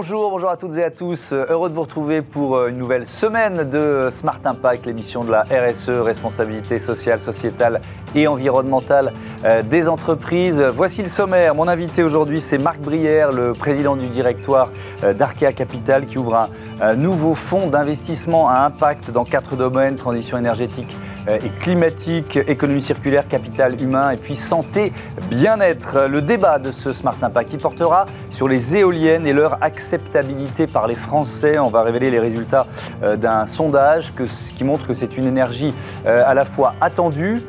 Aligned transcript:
Bonjour, 0.00 0.30
bonjour 0.30 0.48
à 0.48 0.56
toutes 0.56 0.76
et 0.76 0.84
à 0.84 0.92
tous. 0.92 1.32
Heureux 1.32 1.68
de 1.68 1.74
vous 1.74 1.80
retrouver 1.80 2.22
pour 2.22 2.56
euh, 2.56 2.68
une 2.68 2.78
nouvelle 2.78 3.04
semaine 3.04 3.68
de 3.68 4.10
Smart 4.12 4.38
Impact, 4.44 4.86
l'émission 4.86 5.24
de 5.24 5.32
la 5.32 5.42
RSE, 5.42 5.88
responsabilité 5.88 6.78
sociale, 6.78 7.18
sociétale 7.18 7.80
et 8.14 8.28
environnementale 8.28 9.12
euh, 9.44 9.64
des 9.64 9.88
entreprises. 9.88 10.62
Voici 10.62 11.02
le 11.02 11.08
sommaire. 11.08 11.56
Mon 11.56 11.66
invité 11.66 12.04
aujourd'hui, 12.04 12.40
c'est 12.40 12.58
Marc 12.58 12.78
Brière, 12.78 13.32
le 13.32 13.54
président 13.54 13.96
du 13.96 14.06
directoire 14.06 14.70
euh, 15.02 15.14
d'Arkea 15.14 15.52
Capital, 15.52 16.06
qui 16.06 16.16
ouvre 16.16 16.48
un 16.80 16.94
nouveau 16.94 17.34
fonds 17.34 17.66
d'investissement 17.66 18.48
à 18.48 18.60
impact 18.60 19.10
dans 19.10 19.24
quatre 19.24 19.56
domaines, 19.56 19.96
transition 19.96 20.38
énergétique 20.38 20.96
et 21.28 21.50
climatique, 21.60 22.38
économie 22.46 22.80
circulaire, 22.80 23.28
capital 23.28 23.80
humain 23.80 24.10
et 24.10 24.16
puis 24.16 24.36
santé, 24.36 24.92
bien-être. 25.28 26.06
Le 26.08 26.22
débat 26.22 26.58
de 26.58 26.70
ce 26.70 26.92
Smart 26.92 27.16
Impact 27.20 27.50
qui 27.50 27.58
portera 27.58 28.06
sur 28.30 28.48
les 28.48 28.76
éoliennes 28.76 29.26
et 29.26 29.32
leur 29.32 29.62
acceptabilité 29.62 30.66
par 30.66 30.86
les 30.86 30.94
Français. 30.94 31.58
On 31.58 31.70
va 31.70 31.82
révéler 31.82 32.10
les 32.10 32.18
résultats 32.18 32.66
euh, 33.02 33.16
d'un 33.16 33.46
sondage 33.46 34.12
qui 34.56 34.64
montre 34.64 34.86
que 34.86 34.94
c'est 34.94 35.16
une 35.16 35.26
énergie 35.26 35.74
euh, 36.06 36.22
à 36.26 36.34
la 36.34 36.44
fois 36.44 36.74
attendue 36.80 37.42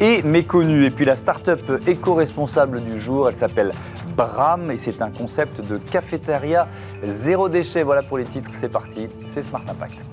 et 0.00 0.22
méconnue. 0.22 0.84
Et 0.84 0.90
puis 0.90 1.04
la 1.04 1.16
start-up 1.16 1.60
éco-responsable 1.86 2.82
du 2.82 2.98
jour, 2.98 3.28
elle 3.28 3.34
s'appelle 3.34 3.72
Bram 4.16 4.70
et 4.70 4.78
c'est 4.78 5.02
un 5.02 5.10
concept 5.10 5.60
de 5.60 5.76
cafétéria 5.76 6.68
zéro 7.02 7.48
déchet. 7.48 7.82
Voilà 7.82 8.02
pour 8.02 8.18
les 8.18 8.24
titres, 8.24 8.50
c'est 8.52 8.68
parti, 8.68 9.08
c'est 9.28 9.42
Smart 9.42 9.62
Impact. 9.68 10.04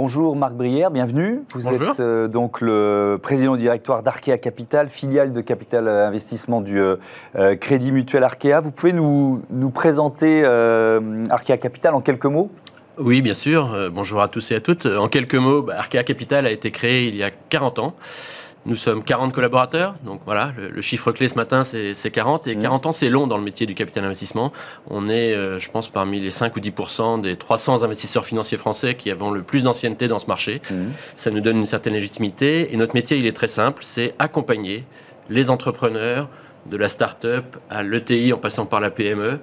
Bonjour 0.00 0.36
Marc 0.36 0.54
Brière, 0.54 0.92
bienvenue. 0.92 1.42
Vous 1.54 1.66
êtes 1.66 1.98
euh, 1.98 2.28
donc 2.28 2.60
le 2.60 3.18
président 3.20 3.56
directoire 3.56 4.04
d'Arkea 4.04 4.38
Capital, 4.38 4.88
filiale 4.90 5.32
de 5.32 5.40
Capital 5.40 5.88
Investissement 5.88 6.60
du 6.60 6.78
euh, 6.78 6.94
euh, 7.34 7.56
Crédit 7.56 7.90
Mutuel 7.90 8.22
Arkea. 8.22 8.60
Vous 8.62 8.70
pouvez 8.70 8.92
nous, 8.92 9.42
nous 9.50 9.70
présenter 9.70 10.44
Arkea 10.44 11.56
Capital 11.60 11.96
en 11.96 12.00
quelques 12.00 12.26
mots? 12.26 12.48
Oui, 12.96 13.22
bien 13.22 13.34
sûr. 13.34 13.90
bonjour 13.92 14.22
à 14.22 14.28
tous 14.28 14.52
et 14.52 14.54
à 14.54 14.60
toutes. 14.60 14.86
En 14.86 15.08
quelques 15.08 15.34
mots, 15.34 15.62
bah, 15.62 15.74
Arkea 15.78 16.04
Capital 16.04 16.46
a 16.46 16.52
été 16.52 16.70
créé 16.70 17.08
il 17.08 17.16
y 17.16 17.24
a 17.24 17.32
40 17.32 17.80
ans. 17.80 17.96
Nous 18.66 18.76
sommes 18.76 19.02
40 19.02 19.32
collaborateurs, 19.32 19.94
donc 20.04 20.20
voilà, 20.26 20.52
le, 20.56 20.82
chiffre 20.82 21.12
clé 21.12 21.28
ce 21.28 21.36
matin 21.36 21.64
c'est 21.64 22.10
40, 22.10 22.48
et 22.48 22.56
40 22.56 22.84
mmh. 22.84 22.88
ans 22.88 22.92
c'est 22.92 23.08
long 23.08 23.26
dans 23.26 23.38
le 23.38 23.44
métier 23.44 23.66
du 23.66 23.74
capital 23.74 24.04
investissement. 24.04 24.52
On 24.90 25.08
est, 25.08 25.34
euh, 25.34 25.58
je 25.58 25.70
pense, 25.70 25.88
parmi 25.88 26.20
les 26.20 26.30
5 26.30 26.54
ou 26.56 26.60
10% 26.60 27.20
des 27.20 27.36
300 27.36 27.82
investisseurs 27.82 28.26
financiers 28.26 28.58
français 28.58 28.94
qui 28.94 29.10
avons 29.10 29.30
le 29.30 29.42
plus 29.42 29.62
d'ancienneté 29.62 30.08
dans 30.08 30.18
ce 30.18 30.26
marché. 30.26 30.60
Mmh. 30.70 30.74
Ça 31.16 31.30
nous 31.30 31.40
donne 31.40 31.58
une 31.58 31.66
certaine 31.66 31.94
légitimité, 31.94 32.74
et 32.74 32.76
notre 32.76 32.94
métier 32.94 33.16
il 33.16 33.26
est 33.26 33.32
très 33.32 33.48
simple, 33.48 33.82
c'est 33.84 34.14
accompagner 34.18 34.84
les 35.30 35.50
entrepreneurs 35.50 36.28
de 36.66 36.76
la 36.76 36.88
start-up 36.88 37.56
à 37.70 37.82
l'ETI 37.82 38.32
en 38.32 38.38
passant 38.38 38.66
par 38.66 38.80
la 38.80 38.90
PME 38.90 39.38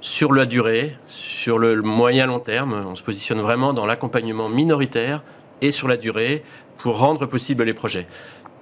sur 0.00 0.32
la 0.32 0.44
durée, 0.44 0.96
sur 1.06 1.58
le 1.58 1.80
moyen 1.80 2.26
long 2.26 2.38
terme. 2.38 2.84
On 2.86 2.94
se 2.94 3.02
positionne 3.02 3.40
vraiment 3.40 3.72
dans 3.72 3.86
l'accompagnement 3.86 4.50
minoritaire 4.50 5.22
et 5.62 5.70
sur 5.70 5.88
la 5.88 5.96
durée 5.96 6.44
pour 6.76 6.98
rendre 6.98 7.24
possible 7.24 7.64
les 7.64 7.72
projets. 7.72 8.06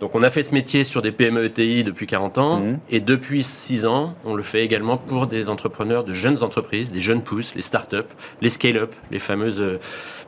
Donc 0.02 0.16
on 0.16 0.24
a 0.24 0.30
fait 0.30 0.42
ce 0.42 0.52
métier 0.52 0.82
sur 0.82 1.00
des 1.00 1.12
PME 1.12 1.44
ETI 1.44 1.84
depuis 1.84 2.08
40 2.08 2.38
ans 2.38 2.58
mmh. 2.58 2.78
et 2.90 2.98
depuis 2.98 3.44
6 3.44 3.86
ans, 3.86 4.16
on 4.24 4.34
le 4.34 4.42
fait 4.42 4.64
également 4.64 4.96
pour 4.96 5.28
des 5.28 5.48
entrepreneurs 5.48 6.02
de 6.02 6.12
jeunes 6.12 6.42
entreprises, 6.42 6.90
des 6.90 7.00
jeunes 7.00 7.22
pousses, 7.22 7.54
les 7.54 7.62
start-up, 7.62 8.08
les 8.40 8.48
scale-up, 8.48 8.92
les 9.12 9.20
fameuses 9.20 9.60
euh, 9.60 9.78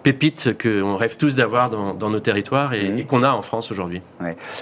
pépites 0.04 0.56
qu'on 0.62 0.94
rêve 0.94 1.16
tous 1.16 1.34
d'avoir 1.34 1.70
dans, 1.70 2.08
nos 2.08 2.20
territoires 2.20 2.70
mmh. 2.70 2.98
et, 2.98 3.04
qu'on 3.04 3.24
a 3.24 3.32
en 3.32 3.42
France 3.42 3.72
aujourd'hui. 3.72 4.00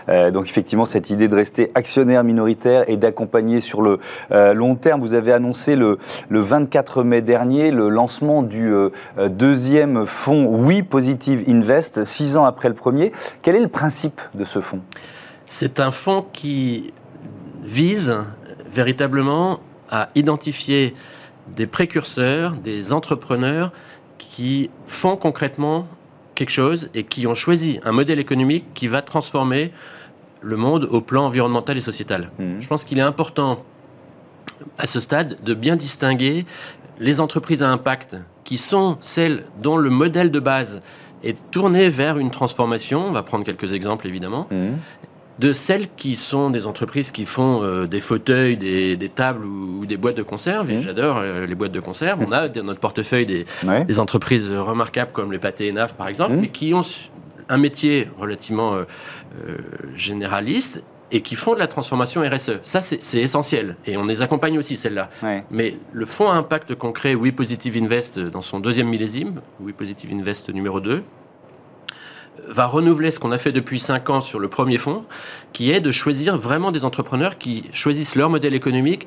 Euh, 0.09 0.31
donc 0.31 0.47
effectivement, 0.47 0.87
cette 0.87 1.11
idée 1.11 1.29
de 1.29 1.35
rester 1.35 1.71
actionnaire 1.75 2.25
minoritaire 2.25 2.89
et 2.89 2.97
d'accompagner 2.97 3.61
sur 3.61 3.83
le 3.83 3.99
euh, 4.31 4.55
long 4.55 4.77
terme, 4.77 5.03
vous 5.03 5.13
avez 5.13 5.35
annoncé 5.35 5.77
le, 5.77 5.99
le, 6.31 6.41
24 6.41 7.05
mai 7.05 7.21
dernier 7.21 7.71
le 7.71 7.91
lancement 7.91 8.43
du 8.43 8.73
deuxième 9.19 10.07
fonds 10.07 10.47
Oui 10.47 10.83
Positive 10.83 11.45
Invest, 11.49 12.05
six 12.05 12.39
ans 12.39 12.45
après 12.45 12.71
le 12.71 12.75
premier. 12.75 13.13
Quel 13.43 13.57
est 13.57 13.61
le 13.61 13.69
principe 13.69 14.23
de 14.33 14.45
ce 14.45 14.63
fonds? 14.63 14.81
C'est 15.53 15.81
un 15.81 15.91
fonds 15.91 16.25
qui 16.33 16.95
vise 17.63 18.17
véritablement 18.73 19.61
à 19.91 20.09
identifier 20.15 20.95
des 21.47 21.67
précurseurs, 21.67 22.53
des 22.53 22.95
entrepreneurs 22.95 23.71
qui 24.17 24.71
font 24.87 25.15
concrètement 25.15 25.87
quelque 26.35 26.49
chose 26.49 26.89
et 26.95 27.05
qui 27.05 27.27
ont 27.27 27.35
choisi 27.35 27.81
un 27.85 27.93
modèle 27.93 28.19
économique 28.19 28.65
qui 28.73 28.89
va 28.89 29.03
transformer 29.03 29.73
le 30.41 30.57
monde 30.57 30.89
au 30.91 31.03
plan 31.03 31.27
environnemental 31.27 31.77
et 31.77 31.83
sociétal. 31.83 32.31
Mmh. 32.39 32.61
Je 32.61 32.67
pense 32.67 32.87
qu'il 32.87 32.99
est 32.99 33.03
important 33.03 33.63
à 34.79 34.87
ce 34.87 35.01
stade 35.01 35.37
de 35.45 35.53
bien 35.53 35.77
distinguer 35.77 36.47
les 36.99 37.21
entreprises 37.21 37.63
à 37.63 37.69
impact 37.69 38.17
qui 38.45 38.57
sont 38.57 38.97
celles 39.03 39.45
dont 39.61 39.77
le 39.77 39.91
modèle 39.91 40.31
de 40.31 40.41
base 40.41 40.81
est 41.23 41.39
tourné 41.51 41.91
vers 41.91 42.17
une 42.17 42.31
transformation, 42.31 43.05
on 43.07 43.13
va 43.13 43.23
prendre 43.23 43.45
quelques 43.45 43.75
exemples 43.75 44.07
évidemment, 44.07 44.49
mmh 44.51 44.77
de 45.43 45.53
celles 45.53 45.89
qui 45.97 46.15
sont 46.15 46.51
des 46.51 46.69
entreprises 46.69 47.11
qui 47.11 47.25
font 47.25 47.65
euh, 47.65 47.87
des 47.87 47.99
fauteuils, 47.99 48.57
des, 48.57 49.11
tables 49.13 49.45
ou, 49.45 49.85
des 49.87 49.97
boîtes 49.97 50.17
de 50.17 50.23
conserve. 50.23 50.71
Et 50.71 50.77
mmh. 50.77 50.83
j'adore 50.83 51.17
euh, 51.19 51.47
les 51.47 51.57
boîtes 51.57 51.73
de 51.73 51.81
conserve. 51.81 52.25
On 52.27 52.31
a 52.31 52.49
dans 52.49 52.63
notre 52.63 52.79
portefeuille 52.79 53.27
des, 53.27 53.45
entreprises 53.99 54.53
remarquables 54.53 55.11
comme 55.11 55.33
les 55.33 55.41
pâtés 55.41 55.67
et 55.67 55.75
par 55.99 56.07
exemple, 56.07 56.35
mmh. 56.35 56.41
mais 56.41 56.49
qui 56.49 56.73
ont 56.75 56.83
un 57.49 57.59
métier 57.59 58.09
relativement 58.19 58.75
euh, 58.75 58.85
généraliste 59.97 60.85
et 61.11 61.23
qui 61.23 61.35
font 61.35 61.55
de 61.55 61.59
la 61.59 61.67
transformation 61.67 62.23
RSE. 62.23 62.61
Ça, 62.63 62.81
c'est 62.81 63.19
essentiel. 63.19 63.77
Et 63.85 63.97
on 63.97 64.07
les 64.07 64.23
accompagne 64.23 64.59
aussi, 64.59 64.77
celles-là. 64.77 65.11
Mais 65.51 65.77
le 65.93 66.07
fonds 66.07 66.31
à 66.31 66.35
impact 66.35 66.75
concret 66.77 67.15
We 67.15 67.33
Positive 67.33 67.77
Invest 67.83 68.19
dans 68.19 68.43
son 68.43 68.61
deuxième 68.61 68.89
millésime, 68.89 69.41
We 69.61 69.75
Positive 69.75 70.11
Invest 70.13 70.49
numéro 70.51 70.81
2, 70.81 71.03
va 72.49 72.67
renouveler 72.67 73.11
ce 73.11 73.19
qu'on 73.19 73.33
a 73.33 73.39
fait 73.39 73.53
depuis 73.53 73.79
5 73.79 74.11
ans 74.11 74.21
sur 74.21 74.39
le 74.39 74.49
premier 74.49 74.79
fonds, 74.79 75.05
qui 75.53 75.71
est 75.71 75.81
de 75.81 75.91
choisir 75.91 76.37
vraiment 76.37 76.73
des 76.73 76.85
entrepreneurs 76.85 77.39
qui 77.39 77.65
choisissent 77.73 78.15
leur 78.15 78.31
modèle 78.31 78.55
économique 78.55 79.07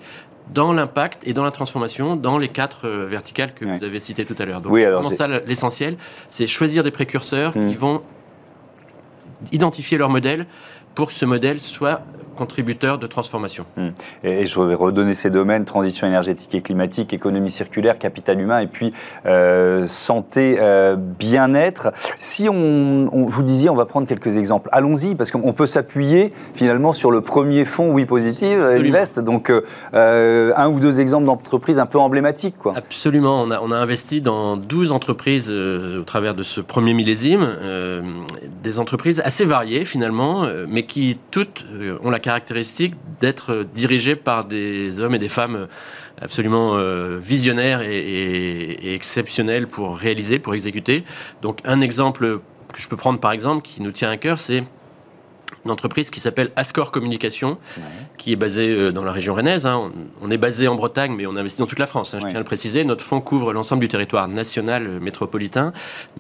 dans 0.54 0.74
l'impact 0.74 1.28
et 1.28 1.34
dans 1.34 1.44
la 1.44 1.52
transformation, 1.52 2.16
dans 2.16 2.38
les 2.38 2.50
quatre 2.50 2.88
euh, 2.88 3.08
verticales 3.08 3.54
que 3.54 3.66
vous 3.66 3.84
avez 3.84 4.00
citées 4.00 4.26
tout 4.26 4.36
à 4.38 4.46
l'heure. 4.46 4.62
Donc, 4.62 4.72
oui, 4.72 4.84
alors 4.84 5.12
ça 5.12 5.28
l'essentiel, 5.28 5.98
c'est 6.30 6.46
choisir 6.46 6.84
des 6.84 6.92
précurseurs 6.92 7.54
qui 7.54 7.60
mmh. 7.60 7.74
vont 7.74 8.04
identifier 9.52 9.98
leur 9.98 10.10
modèle 10.10 10.46
pour 10.94 11.08
que 11.08 11.14
ce 11.14 11.26
modèle 11.26 11.60
soit 11.60 12.02
contributeur 12.36 12.98
de 12.98 13.08
transformation. 13.08 13.66
Hmm. 13.78 13.90
Et 14.24 14.46
je 14.46 14.62
vais 14.62 14.76
redonner 14.76 15.14
ces 15.14 15.30
domaines, 15.30 15.66
transition 15.66 16.08
énergétique 16.08 16.54
et 16.56 16.62
climatique, 16.62 17.14
économie 17.14 17.50
circulaire, 17.50 17.98
capital 17.98 18.40
humain 18.40 18.60
et 18.60 18.68
puis 18.68 18.94
euh, 19.26 19.86
santé, 19.88 20.58
euh, 20.60 20.96
bien-être. 20.96 21.92
Si 22.20 22.48
on, 22.50 23.10
vous 23.12 23.44
disiez, 23.44 23.70
on 23.70 23.76
va 23.76 23.86
prendre 23.86 24.08
quelques 24.08 24.38
exemples. 24.38 24.70
Allons-y, 24.72 25.16
parce 25.16 25.32
qu'on 25.32 25.54
peut 25.54 25.68
s'appuyer 25.68 26.32
finalement 26.54 26.94
sur 26.94 27.12
le 27.12 27.22
premier 27.22 27.66
fonds 27.66 27.92
Oui 27.92 28.06
Positive, 28.06 28.62
Invest. 28.62 29.20
Donc 29.20 29.50
euh, 29.50 30.54
un 30.56 30.70
ou 30.70 30.80
deux 30.80 31.00
exemples 31.00 31.26
d'entreprises 31.26 31.80
un 31.80 31.86
peu 31.86 32.00
emblématiques. 32.00 32.56
Quoi. 32.58 32.74
Absolument. 32.76 33.42
On 33.42 33.52
a, 33.52 33.60
on 33.62 33.72
a 33.72 33.78
investi 33.78 34.22
dans 34.22 34.58
12 34.58 34.92
entreprises 34.92 35.50
au 35.52 36.04
travers 36.04 36.36
de 36.36 36.44
ce 36.44 36.62
premier 36.62 36.94
millésime. 36.94 37.48
des 38.64 38.80
entreprises 38.80 39.22
assez 39.24 39.46
variées 39.46 39.86
finalement, 39.86 40.46
mais 40.68 40.84
qui 40.84 41.18
toutes 41.32 41.66
ont 42.04 42.10
la 42.10 42.20
caractéristique 42.26 42.96
d'être 43.22 43.64
dirigé 43.76 44.16
par 44.16 44.46
des 44.46 45.00
hommes 45.00 45.14
et 45.14 45.20
des 45.20 45.30
femmes 45.30 45.68
absolument 46.20 46.72
euh, 46.74 47.20
visionnaires 47.22 47.82
et, 47.84 48.96
exceptionnels 48.96 49.68
pour 49.68 49.96
réaliser, 49.96 50.40
pour 50.40 50.56
exécuter. 50.56 51.04
Donc 51.44 51.60
un 51.66 51.82
exemple 51.82 52.40
que 52.74 52.80
je 52.82 52.90
peux 52.90 52.98
prendre 52.98 53.20
par 53.20 53.32
exemple 53.32 53.62
qui 53.62 53.84
nous 53.84 53.92
tient 53.92 54.10
à 54.10 54.18
cœur, 54.18 54.40
c'est 54.40 54.64
une 55.66 55.72
entreprise 55.72 56.12
qui 56.12 56.20
s'appelle 56.20 56.52
Ascor 56.56 56.92
Communication, 56.92 57.58
qui 58.18 58.32
est 58.32 58.36
basée 58.36 58.70
euh, 58.70 58.92
dans 58.92 59.04
la 59.04 59.12
région 59.12 59.34
rennaise. 59.34 59.66
Hein. 59.66 59.92
On, 60.22 60.30
est 60.30 60.38
basé 60.38 60.68
en 60.68 60.76
Bretagne, 60.76 61.14
mais 61.16 61.26
on 61.26 61.36
investit 61.36 61.60
dans 61.60 61.66
toute 61.66 61.80
la 61.80 61.88
France. 61.88 62.14
Hein, 62.14 62.20
je 62.22 62.28
tiens 62.28 62.36
à 62.36 62.40
le 62.40 62.46
préciser. 62.46 62.84
Notre 62.84 63.04
fonds 63.04 63.20
couvre 63.20 63.52
l'ensemble 63.52 63.82
du 63.82 63.88
territoire 63.88 64.28
national 64.28 64.86
euh, 64.86 65.00
métropolitain, 65.00 65.74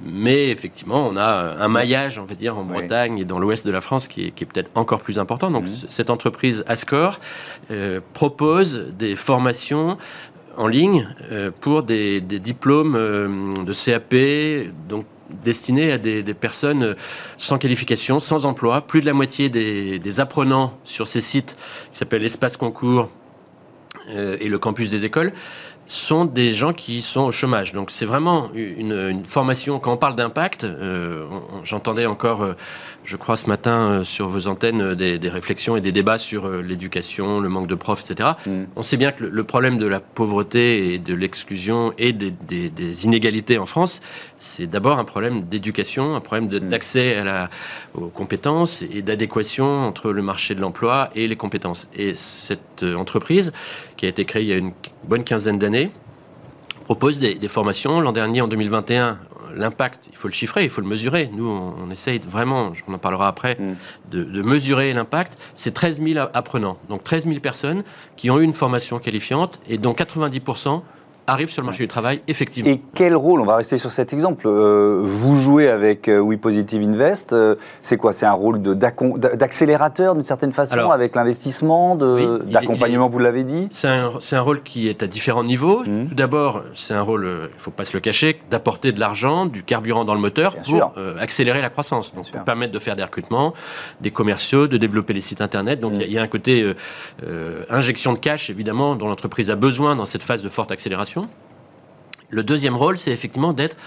mais 0.04 0.50
effectivement, 0.50 1.08
on 1.08 1.16
a 1.16 1.22
euh, 1.22 1.56
un 1.60 1.68
maillage, 1.68 2.18
on 2.18 2.24
va 2.24 2.34
dire, 2.34 2.58
en 2.58 2.64
Bretagne 2.64 3.20
et 3.20 3.26
dans 3.26 3.38
l'ouest 3.38 3.66
de 3.66 3.72
la 3.72 3.82
France 3.82 4.08
qui 4.08 4.26
est, 4.26 4.46
peut-être 4.46 4.72
encore 4.76 5.02
plus 5.02 5.20
important. 5.20 5.52
Donc, 5.52 5.66
mhm. 5.66 5.74
cette 5.90 6.10
entreprise 6.10 6.64
Ascor 6.68 7.20
propose 8.14 8.94
des 8.98 9.16
formations 9.16 9.98
en 10.58 10.68
ligne 10.68 11.08
pour 11.62 11.84
des, 11.84 12.22
des 12.22 12.40
diplômes 12.40 12.94
de 13.66 13.74
CAP, 13.74 14.16
donc 14.88 15.06
destiné 15.30 15.92
à 15.92 15.98
des, 15.98 16.24
personnes 16.34 16.96
sans 17.38 17.58
qualification, 17.58 18.20
sans 18.20 18.46
emploi. 18.46 18.82
Plus 18.82 19.02
de 19.02 19.06
la 19.06 19.14
moitié 19.14 19.50
des, 19.50 20.20
apprenants 20.20 20.78
sur 20.84 21.08
ces 21.08 21.22
sites, 21.22 21.56
qui 21.92 21.98
s'appellent 21.98 22.24
Espace 22.24 22.58
Concours 22.58 23.10
euh, 24.10 24.38
et 24.40 24.48
le 24.48 24.60
campus 24.60 24.90
des 24.90 25.06
écoles, 25.06 25.34
sont 25.88 26.26
des 26.26 26.54
gens 26.54 26.74
qui 26.74 27.02
sont 27.02 27.22
au 27.22 27.32
chômage. 27.32 27.74
Donc 27.74 27.92
c'est 27.92 28.06
vraiment 28.06 28.50
une, 28.54 29.24
formation, 29.26 29.80
quand 29.80 29.94
on 29.94 29.98
parle 29.98 30.16
d'impact, 30.16 30.64
euh, 30.64 31.26
j'entendais 31.64 32.06
encore, 32.06 32.44
euh, 32.44 32.54
je 33.04 33.16
crois 33.18 33.38
ce 33.38 33.48
matin 33.48 33.72
euh, 33.72 34.04
sur 34.04 34.28
vos 34.28 34.48
antennes, 34.48 34.96
des, 34.96 35.20
réflexions 35.30 35.76
et 35.76 35.82
des 35.82 35.92
débats 35.92 36.18
sur 36.18 36.48
l'éducation, 36.48 37.40
le 37.40 37.50
manque 37.50 37.68
de 37.68 37.76
profs, 37.76 38.10
etc. 38.10 38.30
Mm. 38.46 38.52
On 38.76 38.84
sait 38.84 38.98
bien 38.98 39.12
que 39.12 39.24
le, 39.24 39.44
problème 39.44 39.78
de 39.78 39.86
la 39.86 40.00
pauvreté 40.00 40.94
et 40.94 41.00
de 41.00 41.14
l'exclusion 41.14 41.94
et 41.98 42.14
des, 42.14 43.06
inégalités 43.06 43.58
en 43.58 43.66
France, 43.66 44.02
c'est 44.38 44.68
d'abord 44.68 45.00
un 45.00 45.04
problème 45.04 45.44
d'éducation, 45.44 46.16
un 46.16 46.22
problème 46.22 46.46
mm. 46.46 46.70
d'accès 46.70 47.24
aux 47.94 48.08
compétences 48.08 48.82
et 48.82 49.02
d'adéquation 49.02 49.66
entre 49.66 50.12
le 50.12 50.22
marché 50.22 50.56
de 50.56 50.62
l'emploi 50.62 51.10
et 51.16 51.28
les 51.28 51.36
compétences. 51.36 51.88
Et 51.96 52.16
cette 52.16 52.84
entreprise, 52.84 53.52
qui 53.98 54.06
a 54.06 54.10
été 54.10 54.26
créée 54.26 54.44
il 54.44 54.50
y 54.50 54.54
a 54.54 54.58
une 54.58 54.74
bonne 55.08 55.24
quinzaine 55.24 55.60
d'années, 55.60 55.75
propose 56.84 57.20
des, 57.20 57.48
formations. 57.48 58.00
L'an 58.00 58.12
dernier, 58.12 58.42
en 58.42 58.48
2021, 58.48 59.20
l'impact, 59.56 60.06
il 60.12 60.16
faut 60.16 60.28
le 60.28 60.34
chiffrer, 60.34 60.64
il 60.64 60.70
faut 60.70 60.82
le 60.82 60.88
mesurer. 60.88 61.30
Nous, 61.34 61.48
on, 61.48 61.90
essaye 61.90 62.20
vraiment, 62.20 62.72
on 62.88 62.94
en 62.94 62.98
parlera 62.98 63.28
après, 63.28 63.56
mm. 63.56 63.76
de, 64.12 64.24
de, 64.24 64.42
mesurer 64.42 64.94
l'impact. 64.94 65.38
C'est 65.56 65.74
13 65.74 66.02
000 66.02 66.28
apprenants, 66.34 66.78
donc 66.90 67.04
13 67.04 67.26
000 67.26 67.40
personnes 67.40 67.84
qui 68.16 68.30
ont 68.30 68.40
eu 68.40 68.44
une 68.44 68.54
formation 68.54 69.00
qualifiante 69.00 69.60
et 69.68 69.78
dont 69.78 69.94
90 69.94 70.42
arrive 71.28 71.50
sur 71.50 71.62
le 71.62 71.66
marché 71.66 71.84
du 71.84 71.88
travail, 71.88 72.22
effectivement. 72.28 72.72
Et 72.72 72.82
quel 72.94 73.16
rôle, 73.16 73.42
on 73.42 73.46
va 73.46 73.56
rester 73.56 73.78
sur 73.78 73.92
cet 73.92 74.14
exemple, 74.14 74.48
euh, 74.48 75.02
vous 75.04 75.36
jouez 75.36 75.68
avec 75.68 76.08
euh, 76.08 76.20
We 76.20 76.40
Positive 76.40 76.84
Invest, 76.84 77.34
euh, 77.34 77.56
c'est 77.82 77.98
quoi? 77.98 78.14
C'est 78.14 78.26
un 78.26 78.34
rôle 78.34 78.62
d'accélérateur 78.62 80.16
d'une 80.16 80.24
certaine 80.24 80.52
façon, 80.52 80.92
avec 80.92 81.16
l'investissement, 81.16 81.96
d'accompagnement, 81.96 83.10
vous 83.10 83.20
l'avez 83.20 83.44
dit? 83.44 83.68
C'est 83.72 83.88
un, 83.88 84.12
un, 84.32 84.42
rôle 84.42 84.62
qui 84.62 84.88
est 84.88 85.02
à 85.02 85.08
différents 85.08 85.44
niveaux. 85.44 85.84
Mmh. 85.84 86.10
Tout 86.10 86.16
d'abord, 86.16 86.64
c'est 86.74 86.94
un 86.94 87.02
rôle, 87.02 87.26
il 87.26 87.54
ne 87.56 87.60
faut 87.60 87.72
pas 87.72 87.86
se 87.86 87.96
le 87.96 88.02
cacher, 88.02 88.40
d'apporter 88.52 88.92
de 88.92 89.00
l'argent, 89.00 89.46
du 89.46 89.64
carburant 89.64 90.06
dans 90.06 90.14
le 90.14 90.22
moteur 90.22 90.56
pour 90.58 90.94
accélérer 91.20 91.62
la 91.62 91.70
croissance, 91.70 92.14
donc 92.14 92.30
pour 92.30 92.44
permettre 92.44 92.72
de 92.72 92.80
faire 92.80 92.96
des 92.96 93.04
recrutements, 93.04 93.54
des 94.02 94.12
commerciaux, 94.12 94.68
de 94.68 94.78
développer 94.78 95.14
les 95.14 95.22
sites 95.22 95.42
internet. 95.42 95.80
Donc 95.80 95.94
mmh. 95.94 96.02
il 96.02 96.12
y, 96.12 96.14
y, 96.14 96.18
a 96.18 96.22
un 96.22 96.28
côté 96.28 96.74
injection 97.70 98.14
de 98.14 98.20
cash, 98.20 98.50
évidemment, 98.50 98.96
dont 98.96 99.08
l'entreprise 99.08 99.50
a 99.50 99.56
besoin 99.56 99.96
dans 99.96 100.06
cette 100.06 100.24
phase 100.24 100.44
de 100.44 100.50
forte 100.50 100.72
accélération. 100.72 101.15
Le 102.30 102.44
deuxième 102.44 102.76
rôle, 102.76 102.98
c'est 102.98 103.12
effectivement 103.12 103.54
d'être, 103.54 103.78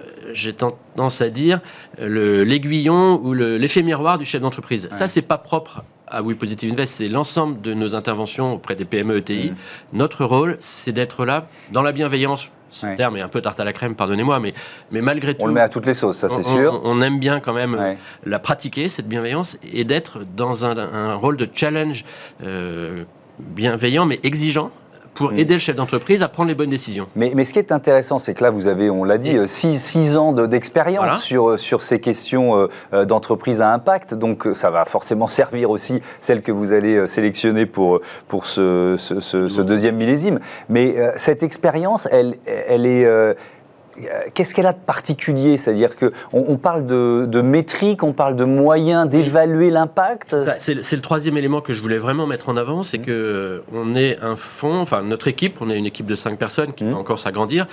euh, 0.00 0.30
j'ai 0.32 0.52
tendance 0.52 1.20
à 1.20 1.28
dire, 1.28 1.60
l'aiguillon 1.98 3.20
ou 3.22 3.32
l'effet 3.32 3.82
miroir 3.82 4.18
du 4.18 4.24
chef 4.24 4.40
d'entreprise. 4.40 4.88
Ça, 4.92 5.06
c'est 5.06 5.22
pas 5.22 5.38
propre 5.38 5.84
à 6.06 6.22
We 6.22 6.36
Positive 6.36 6.72
Invest, 6.72 6.94
c'est 6.94 7.08
l'ensemble 7.08 7.60
de 7.60 7.74
nos 7.74 7.94
interventions 7.94 8.52
auprès 8.52 8.74
des 8.74 8.84
PME 8.84 9.18
ETI. 9.18 9.50
Mmh. 9.50 9.54
Notre 9.94 10.24
rôle, 10.24 10.56
c'est 10.60 10.92
d'être 10.92 11.24
là 11.24 11.48
dans 11.72 11.82
la 11.82 11.92
bienveillance. 11.92 12.48
Ce 12.74 12.86
terme 12.96 13.16
est 13.16 13.20
un 13.20 13.28
peu 13.28 13.40
tarte 13.40 13.60
à 13.60 13.64
la 13.64 13.72
crème, 13.72 13.94
pardonnez-moi, 13.94 14.40
mais, 14.40 14.52
mais 14.90 15.00
malgré 15.00 15.34
tout. 15.34 15.44
On 15.44 15.46
le 15.46 15.52
met 15.52 15.60
à 15.60 15.68
toutes 15.68 15.86
les 15.86 15.94
sauces, 15.94 16.18
ça 16.18 16.28
c'est 16.28 16.42
sûr. 16.42 16.80
On, 16.82 17.00
aime 17.02 17.20
bien 17.20 17.38
quand 17.38 17.52
même 17.52 17.96
la 18.26 18.38
pratiquer, 18.40 18.88
cette 18.88 19.06
bienveillance, 19.06 19.58
et 19.72 19.84
d'être 19.84 20.24
dans 20.36 20.64
un, 20.64 21.14
rôle 21.14 21.36
de 21.36 21.48
challenge 21.54 22.04
euh, 22.42 23.04
bienveillant 23.38 24.06
mais 24.06 24.18
exigeant 24.24 24.70
pour 25.14 25.32
mm. 25.32 25.38
aider 25.38 25.54
le 25.54 25.60
chef 25.60 25.76
d'entreprise 25.76 26.22
à 26.22 26.28
prendre 26.28 26.48
les 26.48 26.54
bonnes 26.54 26.70
décisions. 26.70 27.06
Mais, 27.16 27.32
mais, 27.34 27.44
ce 27.44 27.52
qui 27.52 27.58
est 27.58 27.72
intéressant, 27.72 28.18
c'est 28.18 28.34
que 28.34 28.42
là, 28.42 28.50
vous 28.50 28.66
avez, 28.66 28.90
on 28.90 29.04
l'a 29.04 29.18
dit, 29.18 29.36
6 29.46 30.16
ans 30.16 30.32
d'expérience 30.32 31.22
sur, 31.22 31.58
sur 31.58 31.82
ces 31.82 32.00
questions 32.00 32.56
euh, 32.56 32.66
euh, 32.92 33.04
d'entreprise 33.04 33.60
à 33.60 33.72
impact. 33.72 34.14
Donc, 34.14 34.46
ça 34.54 34.70
va 34.70 34.84
forcément 34.84 35.28
servir 35.28 35.70
aussi 35.70 36.00
celle 36.20 36.42
que 36.42 36.52
vous 36.52 36.72
allez 36.72 36.96
euh, 36.96 37.06
sélectionner 37.06 37.66
pour, 37.66 38.00
pour 38.28 38.46
ce, 38.46 38.96
ce, 38.98 39.20
ce, 39.20 39.60
deuxième 39.60 39.96
millésime. 39.96 40.40
Mais 40.68 40.94
cette 41.16 41.42
expérience, 41.42 42.08
elle, 42.10 42.36
elle 42.46 42.86
est 42.86 43.06
Qu'est-ce 44.34 44.54
qu'elle 44.54 44.66
a 44.66 44.72
de 44.72 44.78
particulier? 44.78 45.56
C'est-à-dire 45.56 45.96
qu'on 45.96 46.10
on 46.32 46.56
parle 46.56 46.86
de, 46.86 47.26
de 47.28 47.40
métriques, 47.40 48.02
on 48.02 48.12
parle 48.12 48.36
de 48.36 48.44
moyens 48.44 49.08
d'évaluer 49.08 49.70
l'impact? 49.70 50.36
C'est 50.58 50.74
le 50.74 51.00
troisième 51.00 51.36
élément 51.36 51.60
que 51.60 51.72
je 51.72 51.80
voulais 51.82 51.98
vraiment 51.98 52.26
mettre 52.26 52.48
en 52.48 52.56
avant, 52.56 52.82
c'est 52.82 52.98
mmh. 52.98 53.06
que 53.06 53.62
on 53.72 53.94
est 53.94 54.18
un 54.20 54.36
fonds, 54.36 54.80
enfin 54.80 55.02
notre 55.02 55.28
équipe, 55.28 55.58
on 55.60 55.70
est 55.70 55.78
une 55.78 55.86
équipe 55.86 56.06
de 56.06 56.14
cinq 56.14 56.38
personnes 56.38 56.72
qui 56.72 56.84
mmh. 56.84 56.92
va 56.92 56.96
encore 56.98 57.18
s'agrandir, 57.18 57.66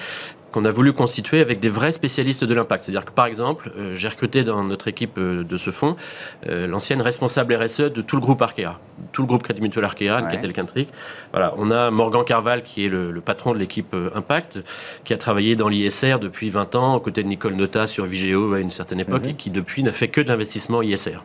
qu'on 0.51 0.65
a 0.65 0.71
voulu 0.71 0.93
constituer 0.93 1.41
avec 1.41 1.59
des 1.59 1.69
vrais 1.69 1.91
spécialistes 1.91 2.43
de 2.43 2.53
l'impact. 2.53 2.83
C'est-à-dire 2.85 3.05
que, 3.05 3.11
par 3.11 3.25
exemple, 3.25 3.71
euh, 3.77 3.95
j'ai 3.95 4.07
recruté 4.07 4.43
dans 4.43 4.63
notre 4.63 4.87
équipe 4.87 5.17
euh, 5.17 5.43
de 5.43 5.57
ce 5.57 5.71
fonds 5.71 5.95
euh, 6.47 6.67
l'ancienne 6.67 7.01
responsable 7.01 7.55
RSE 7.55 7.91
de 7.91 8.01
tout 8.01 8.15
le 8.15 8.21
groupe 8.21 8.41
Arkea, 8.41 8.79
tout 9.11 9.21
le 9.21 9.27
groupe 9.27 9.43
Crédit 9.43 9.61
Mutuel 9.61 9.85
Arkea, 9.85 10.21
qui 10.29 10.35
était 10.35 10.47
le 10.47 10.53
Quintric. 10.53 10.89
Voilà, 11.31 11.53
on 11.57 11.71
a 11.71 11.89
Morgan 11.91 12.23
Carval, 12.23 12.63
qui 12.63 12.85
est 12.85 12.89
le, 12.89 13.21
patron 13.21 13.53
de 13.53 13.59
l'équipe 13.59 13.95
Impact, 14.15 14.59
qui 15.03 15.13
a 15.13 15.17
travaillé 15.17 15.55
dans 15.55 15.69
l'ISR 15.69 16.17
depuis 16.19 16.49
20 16.49 16.75
ans, 16.75 16.95
aux 16.95 16.99
côtés 16.99 17.23
de 17.23 17.27
Nicole 17.27 17.53
Nota 17.53 17.87
sur 17.87 18.05
Vigéo 18.05 18.53
à 18.53 18.59
une 18.59 18.71
certaine 18.71 18.99
époque, 18.99 19.23
mhm. 19.23 19.29
et 19.29 19.33
qui 19.35 19.49
depuis 19.51 19.83
n'a 19.83 19.91
fait 19.91 20.07
que 20.07 20.21
de 20.21 20.27
l'investissement 20.27 20.81
ISR. 20.81 21.19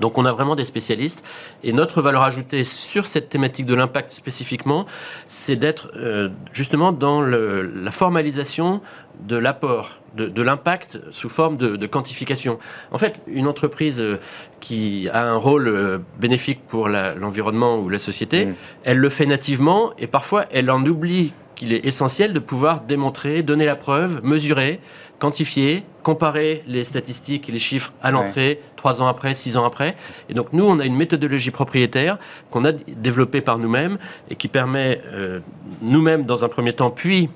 Donc 0.00 0.18
on 0.18 0.24
a 0.24 0.32
vraiment 0.32 0.54
des 0.54 0.64
spécialistes 0.64 1.24
et 1.62 1.72
notre 1.72 2.02
valeur 2.02 2.22
ajoutée 2.22 2.62
sur 2.62 3.06
cette 3.06 3.30
thématique 3.30 3.66
de 3.66 3.74
l'impact 3.74 4.10
spécifiquement, 4.10 4.86
c'est 5.26 5.56
d'être 5.56 5.90
euh, 5.96 6.28
justement 6.52 6.92
dans 6.92 7.20
la 7.22 7.90
formalisation 7.90 8.80
de 9.20 9.36
l'apport, 9.36 10.00
de, 10.14 10.42
l'impact 10.42 11.00
sous 11.10 11.28
forme 11.28 11.56
de, 11.56 11.86
quantification. 11.86 12.58
En 12.92 12.98
fait, 12.98 13.20
une 13.26 13.48
entreprise 13.48 14.00
euh, 14.00 14.18
qui 14.60 15.08
a 15.08 15.28
un 15.28 15.36
rôle 15.36 15.68
euh, 15.68 15.98
bénéfique 16.20 16.60
pour 16.68 16.88
l'environnement 16.88 17.78
ou 17.78 17.88
la 17.88 17.98
société, 17.98 18.46
mmh. 18.46 18.54
elle 18.84 18.98
le 18.98 19.08
fait 19.08 19.26
nativement 19.26 19.92
et 19.98 20.06
parfois 20.06 20.44
elle 20.52 20.70
en 20.70 20.84
oublie 20.84 21.32
qu'il 21.58 21.72
est 21.72 21.84
essentiel 21.84 22.32
de 22.32 22.38
pouvoir 22.38 22.82
démontrer, 22.82 23.42
donner 23.42 23.66
la 23.66 23.76
preuve, 23.76 24.20
mesurer, 24.22 24.80
quantifier, 25.18 25.84
comparer 26.04 26.62
les 26.66 26.84
statistiques 26.84 27.48
et 27.48 27.52
les 27.52 27.58
chiffres 27.58 27.92
à 28.00 28.12
l'entrée, 28.12 28.60
trois 28.76 29.02
ans 29.02 29.08
après, 29.08 29.34
six 29.34 29.56
ans 29.56 29.64
après. 29.64 29.96
Et 30.28 30.34
donc 30.34 30.52
nous, 30.52 30.64
on 30.64 30.78
a 30.78 30.86
une 30.86 30.96
méthodologie 30.96 31.50
propriétaire 31.50 32.18
qu'on 32.50 32.64
a 32.64 32.72
développée 32.72 33.40
par 33.40 33.58
nous-mêmes 33.58 33.98
et 34.30 34.36
qui 34.36 34.46
permet 34.46 35.02
euh, 35.12 35.40
nous-mêmes 35.82 36.24
dans 36.24 36.44
un 36.44 36.48
premier 36.48 36.72
temps, 36.72 36.90
puis 36.90 37.28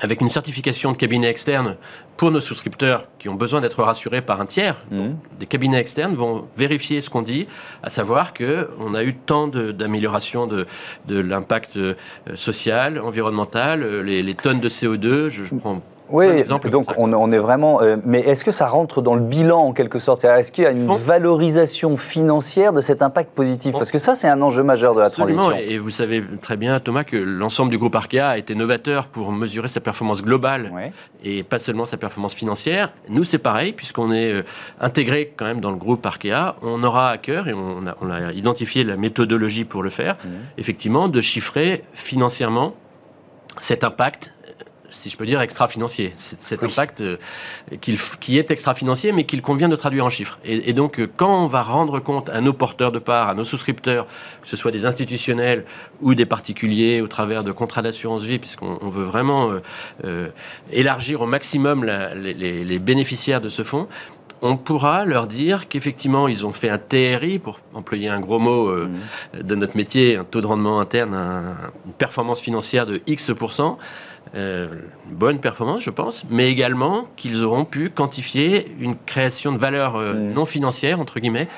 avec 0.00 0.20
une 0.20 0.28
certification 0.28 0.92
de 0.92 0.96
cabinet 0.96 1.28
externe 1.28 1.76
pour 2.16 2.30
nos 2.30 2.40
souscripteurs 2.40 3.06
qui 3.18 3.28
ont 3.28 3.34
besoin 3.34 3.60
d'être 3.60 3.82
rassurés 3.82 4.22
par 4.22 4.40
un 4.40 4.46
tiers. 4.46 4.76
Mmh. 4.90 5.08
des 5.38 5.46
cabinets 5.46 5.78
externes 5.78 6.14
vont 6.14 6.48
vérifier 6.56 7.00
ce 7.00 7.10
qu'on 7.10 7.22
dit, 7.22 7.46
à 7.82 7.88
savoir 7.88 8.32
qu'on 8.34 8.94
a 8.94 9.02
eu 9.02 9.14
tant 9.14 9.48
d'amélioration 9.48 10.46
de, 10.46 10.66
de, 11.06 11.18
l'impact 11.18 11.76
euh, 11.76 11.94
social, 12.34 13.00
environnemental, 13.00 13.82
euh, 13.82 14.02
les, 14.02 14.22
les, 14.22 14.34
tonnes 14.34 14.60
de 14.60 14.68
CO2, 14.68 15.28
je, 15.28 15.44
je 15.44 15.54
prends 15.54 15.82
oui, 16.10 16.44
donc 16.44 16.64
on, 16.96 17.32
est 17.32 17.38
vraiment. 17.38 17.82
Euh, 17.82 17.96
mais 18.04 18.20
est-ce 18.20 18.44
que 18.44 18.50
ça 18.50 18.66
rentre 18.66 19.02
dans 19.02 19.14
le 19.14 19.20
bilan 19.20 19.58
en 19.58 19.72
quelque 19.72 19.98
sorte? 19.98 20.24
Est-ce 20.24 20.52
qu'il 20.52 20.64
y 20.64 20.66
a 20.66 20.70
une 20.70 20.86
valorisation 20.86 21.96
financière 21.96 22.72
de 22.72 22.80
cet 22.80 23.02
impact 23.02 23.30
positif? 23.32 23.72
Parce 23.72 23.90
que 23.90 23.98
ça, 23.98 24.14
c'est 24.14 24.28
un 24.28 24.40
enjeu 24.42 24.62
majeur 24.62 24.94
de 24.94 25.00
la 25.00 25.10
transition. 25.10 25.52
Et 25.52 25.78
vous 25.78 25.90
savez 25.90 26.22
très 26.40 26.56
bien, 26.56 26.80
Thomas, 26.80 27.04
que 27.04 27.16
l'ensemble 27.16 27.70
du 27.70 27.78
groupe 27.78 27.94
Arkea 27.94 28.20
a 28.20 28.38
été 28.38 28.54
novateur 28.54 29.08
pour 29.08 29.32
mesurer 29.32 29.68
sa 29.68 29.80
performance 29.80 30.22
globale 30.22 30.72
et 31.24 31.42
pas 31.42 31.58
seulement 31.58 31.84
sa 31.84 31.96
performance 31.96 32.34
financière. 32.34 32.92
Nous, 33.08 33.24
c'est 33.24 33.38
pareil, 33.38 33.72
puisqu'on 33.72 34.12
est 34.12 34.32
euh, 34.32 34.42
intégré 34.80 35.32
quand 35.36 35.44
même 35.44 35.60
dans 35.60 35.70
le 35.70 35.76
groupe 35.76 36.04
Arkea. 36.06 36.56
On 36.62 36.82
aura 36.84 37.10
à 37.10 37.18
cœur, 37.18 37.48
et 37.48 37.54
on 37.54 37.86
a, 37.86 38.32
identifié 38.32 38.84
la 38.84 38.96
méthodologie 38.96 39.64
pour 39.64 39.82
le 39.82 39.90
faire, 39.90 40.14
mmh. 40.14 40.28
effectivement, 40.58 41.08
de 41.08 41.20
chiffrer 41.20 41.82
financièrement 41.92 42.74
cet 43.58 43.84
impact 43.84 44.32
si 44.90 45.10
je 45.10 45.16
peux 45.16 45.26
dire, 45.26 45.40
extra-financier. 45.40 46.12
Cet 46.16 46.64
impact 46.64 47.00
euh, 47.00 47.16
qui 47.80 48.38
est 48.38 48.50
extra-financier, 48.50 49.12
mais 49.12 49.24
qu'il 49.24 49.42
convient 49.42 49.68
de 49.68 49.76
traduire 49.76 50.06
en 50.06 50.10
chiffres. 50.10 50.38
Et, 50.44 50.72
donc, 50.72 50.98
euh, 50.98 51.10
quand 51.16 51.44
on 51.44 51.46
va 51.46 51.62
rendre 51.62 51.98
compte 52.00 52.28
à 52.30 52.40
nos 52.40 52.52
porteurs 52.52 52.92
de 52.92 52.98
parts, 52.98 53.28
à 53.28 53.34
nos 53.34 53.44
souscripteurs, 53.44 54.06
que 54.42 54.48
ce 54.48 54.56
soit 54.56 54.70
des 54.70 54.86
institutionnels 54.86 55.64
ou 56.00 56.14
des 56.14 56.26
particuliers, 56.26 57.00
au 57.00 57.08
travers 57.08 57.44
de 57.44 57.52
contrats 57.52 57.82
d'assurance 57.82 58.22
vie, 58.22 58.38
puisqu'on 58.38 58.88
veut 58.88 59.04
vraiment 59.04 59.50
euh, 60.04 60.28
élargir 60.72 61.20
au 61.20 61.26
maximum 61.26 61.84
les, 61.84 62.78
bénéficiaires 62.78 63.40
de 63.40 63.48
ce 63.48 63.62
fonds, 63.62 63.88
on 64.40 64.56
pourra 64.56 65.04
leur 65.04 65.26
dire 65.26 65.68
qu'effectivement, 65.68 66.28
ils 66.28 66.46
ont 66.46 66.52
fait 66.52 66.70
un 66.70 66.78
TRI, 66.78 67.40
pour 67.40 67.60
employer 67.74 68.08
un 68.08 68.20
gros 68.20 68.38
mot 68.38 68.72
mmh. 68.72 69.42
de 69.42 69.54
notre 69.56 69.76
métier, 69.76 70.16
un 70.16 70.24
taux 70.24 70.40
de 70.40 70.46
rendement 70.46 70.80
interne, 70.80 71.12
une 71.86 71.92
performance 71.92 72.40
financière 72.40 72.86
de 72.86 73.02
X%, 73.06 73.78
euh, 74.34 74.68
bonne 75.06 75.38
performance, 75.38 75.82
je 75.82 75.90
pense, 75.90 76.24
mais 76.30 76.50
également 76.50 77.04
qu'ils 77.16 77.44
auront 77.44 77.64
pu 77.64 77.90
quantifier 77.90 78.70
une 78.80 78.96
création 79.06 79.52
de 79.52 79.58
valeur 79.58 79.96
euh, 79.96 80.14
mm. 80.14 80.32
non 80.32 80.44
financière, 80.44 81.00
entre 81.00 81.20
guillemets, 81.20 81.48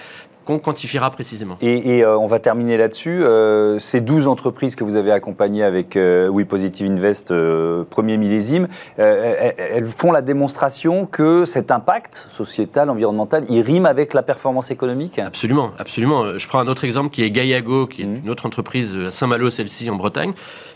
qu'on 0.44 0.58
quantifiera 0.58 1.10
précisément. 1.10 1.58
Et, 1.60 2.02
euh, 2.02 2.16
on 2.16 2.26
va 2.26 2.38
terminer 2.38 2.76
là-dessus. 2.78 3.22
ces 3.78 4.00
12 4.00 4.26
entreprises 4.26 4.74
que 4.74 4.84
vous 4.84 4.96
avez 4.96 5.12
accompagnées 5.12 5.62
avec 5.62 5.96
We 5.96 6.46
Positive 6.46 6.90
Invest, 6.90 7.32
premier 7.90 8.16
millésime, 8.16 8.66
elles 8.96 9.86
font 9.86 10.12
la 10.12 10.22
démonstration 10.22 11.06
que 11.06 11.44
cet 11.44 11.70
impact 11.70 12.26
sociétal, 12.30 12.88
environnemental, 12.88 13.44
il 13.50 13.60
rime 13.60 13.84
avec 13.84 14.14
la 14.14 14.22
performance 14.22 14.70
économique? 14.70 15.18
Absolument, 15.18 15.72
absolument. 15.78 16.38
Je 16.38 16.48
prends 16.48 16.60
un 16.60 16.68
autre 16.68 16.84
exemple 16.84 17.10
qui 17.10 17.22
est 17.22 17.30
Gaiago, 17.30 17.86
qui 17.86 18.02
est 18.02 18.06
mm. 18.06 18.20
une 18.24 18.30
autre 18.30 18.46
entreprise 18.46 18.96
à 18.96 19.10
Saint-Malo, 19.10 19.50
celle-ci 19.50 19.90
en 19.90 19.96
Bretagne, 19.96 20.32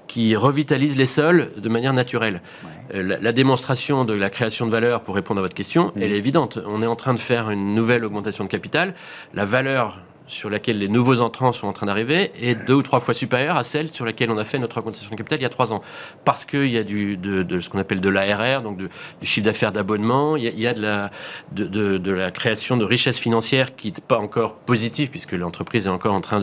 qui 0.06 0.36
revitalise 0.36 0.96
les 0.96 1.06
sols 1.06 1.50
de 1.56 1.68
manière 1.68 1.92
naturelle. 1.92 2.42
Euh, 2.94 3.18
la, 3.20 3.32
démonstration 3.32 4.04
de 4.04 4.14
la 4.14 4.30
création 4.30 4.66
de 4.66 4.70
valeur, 4.70 5.02
pour 5.02 5.14
répondre 5.14 5.38
à 5.38 5.42
votre 5.42 5.54
question, 5.54 5.86
mmh. 5.86 6.02
elle 6.02 6.12
est 6.12 6.18
évidente. 6.18 6.58
On 6.66 6.82
est 6.82 6.86
en 6.86 6.96
train 6.96 7.14
de 7.14 7.20
faire 7.20 7.50
une 7.50 7.74
nouvelle 7.74 8.04
augmentation 8.04 8.44
de 8.44 8.48
capital. 8.48 8.94
La 9.32 9.44
valeur 9.44 10.00
sur 10.26 10.48
laquelle 10.48 10.78
les 10.78 10.88
nouveaux 10.88 11.20
entrants 11.20 11.52
sont 11.52 11.66
en 11.66 11.72
train 11.72 11.86
d'arriver 11.86 12.32
est 12.40 12.54
deux 12.54 12.74
ou 12.74 12.82
trois 12.82 13.00
fois 13.00 13.14
supérieure 13.14 13.56
à 13.56 13.62
celle 13.62 13.92
sur 13.92 14.04
laquelle 14.04 14.30
on 14.30 14.38
a 14.38 14.44
fait 14.44 14.58
notre 14.58 14.78
augmentation 14.78 15.10
de 15.10 15.16
capital 15.16 15.38
il 15.38 15.42
y 15.42 15.46
a 15.46 15.50
trois 15.50 15.72
ans. 15.72 15.82
Parce 16.24 16.44
qu'il 16.44 16.70
y 16.70 16.78
a 16.78 16.82
du, 16.82 17.16
de, 17.16 17.60
ce 17.60 17.68
qu'on 17.68 17.78
appelle 17.78 18.00
de 18.00 18.08
l'ARR, 18.08 18.62
donc 18.62 18.78
du 18.78 18.88
chiffre 19.22 19.44
d'affaires 19.44 19.72
d'abonnement, 19.72 20.36
il, 20.36 20.44
y 20.58 20.66
a, 20.66 20.74
de, 20.74 20.82
la, 20.82 21.10
de, 21.52 22.10
la 22.10 22.30
création 22.30 22.76
de 22.76 22.84
richesses 22.84 23.18
financières 23.18 23.76
qui 23.76 23.88
n'est 23.88 24.00
pas 24.06 24.18
encore 24.18 24.54
positive 24.54 25.10
puisque 25.10 25.32
l'entreprise 25.32 25.86
est 25.86 25.90
encore 25.90 26.14
en 26.14 26.20
train 26.20 26.40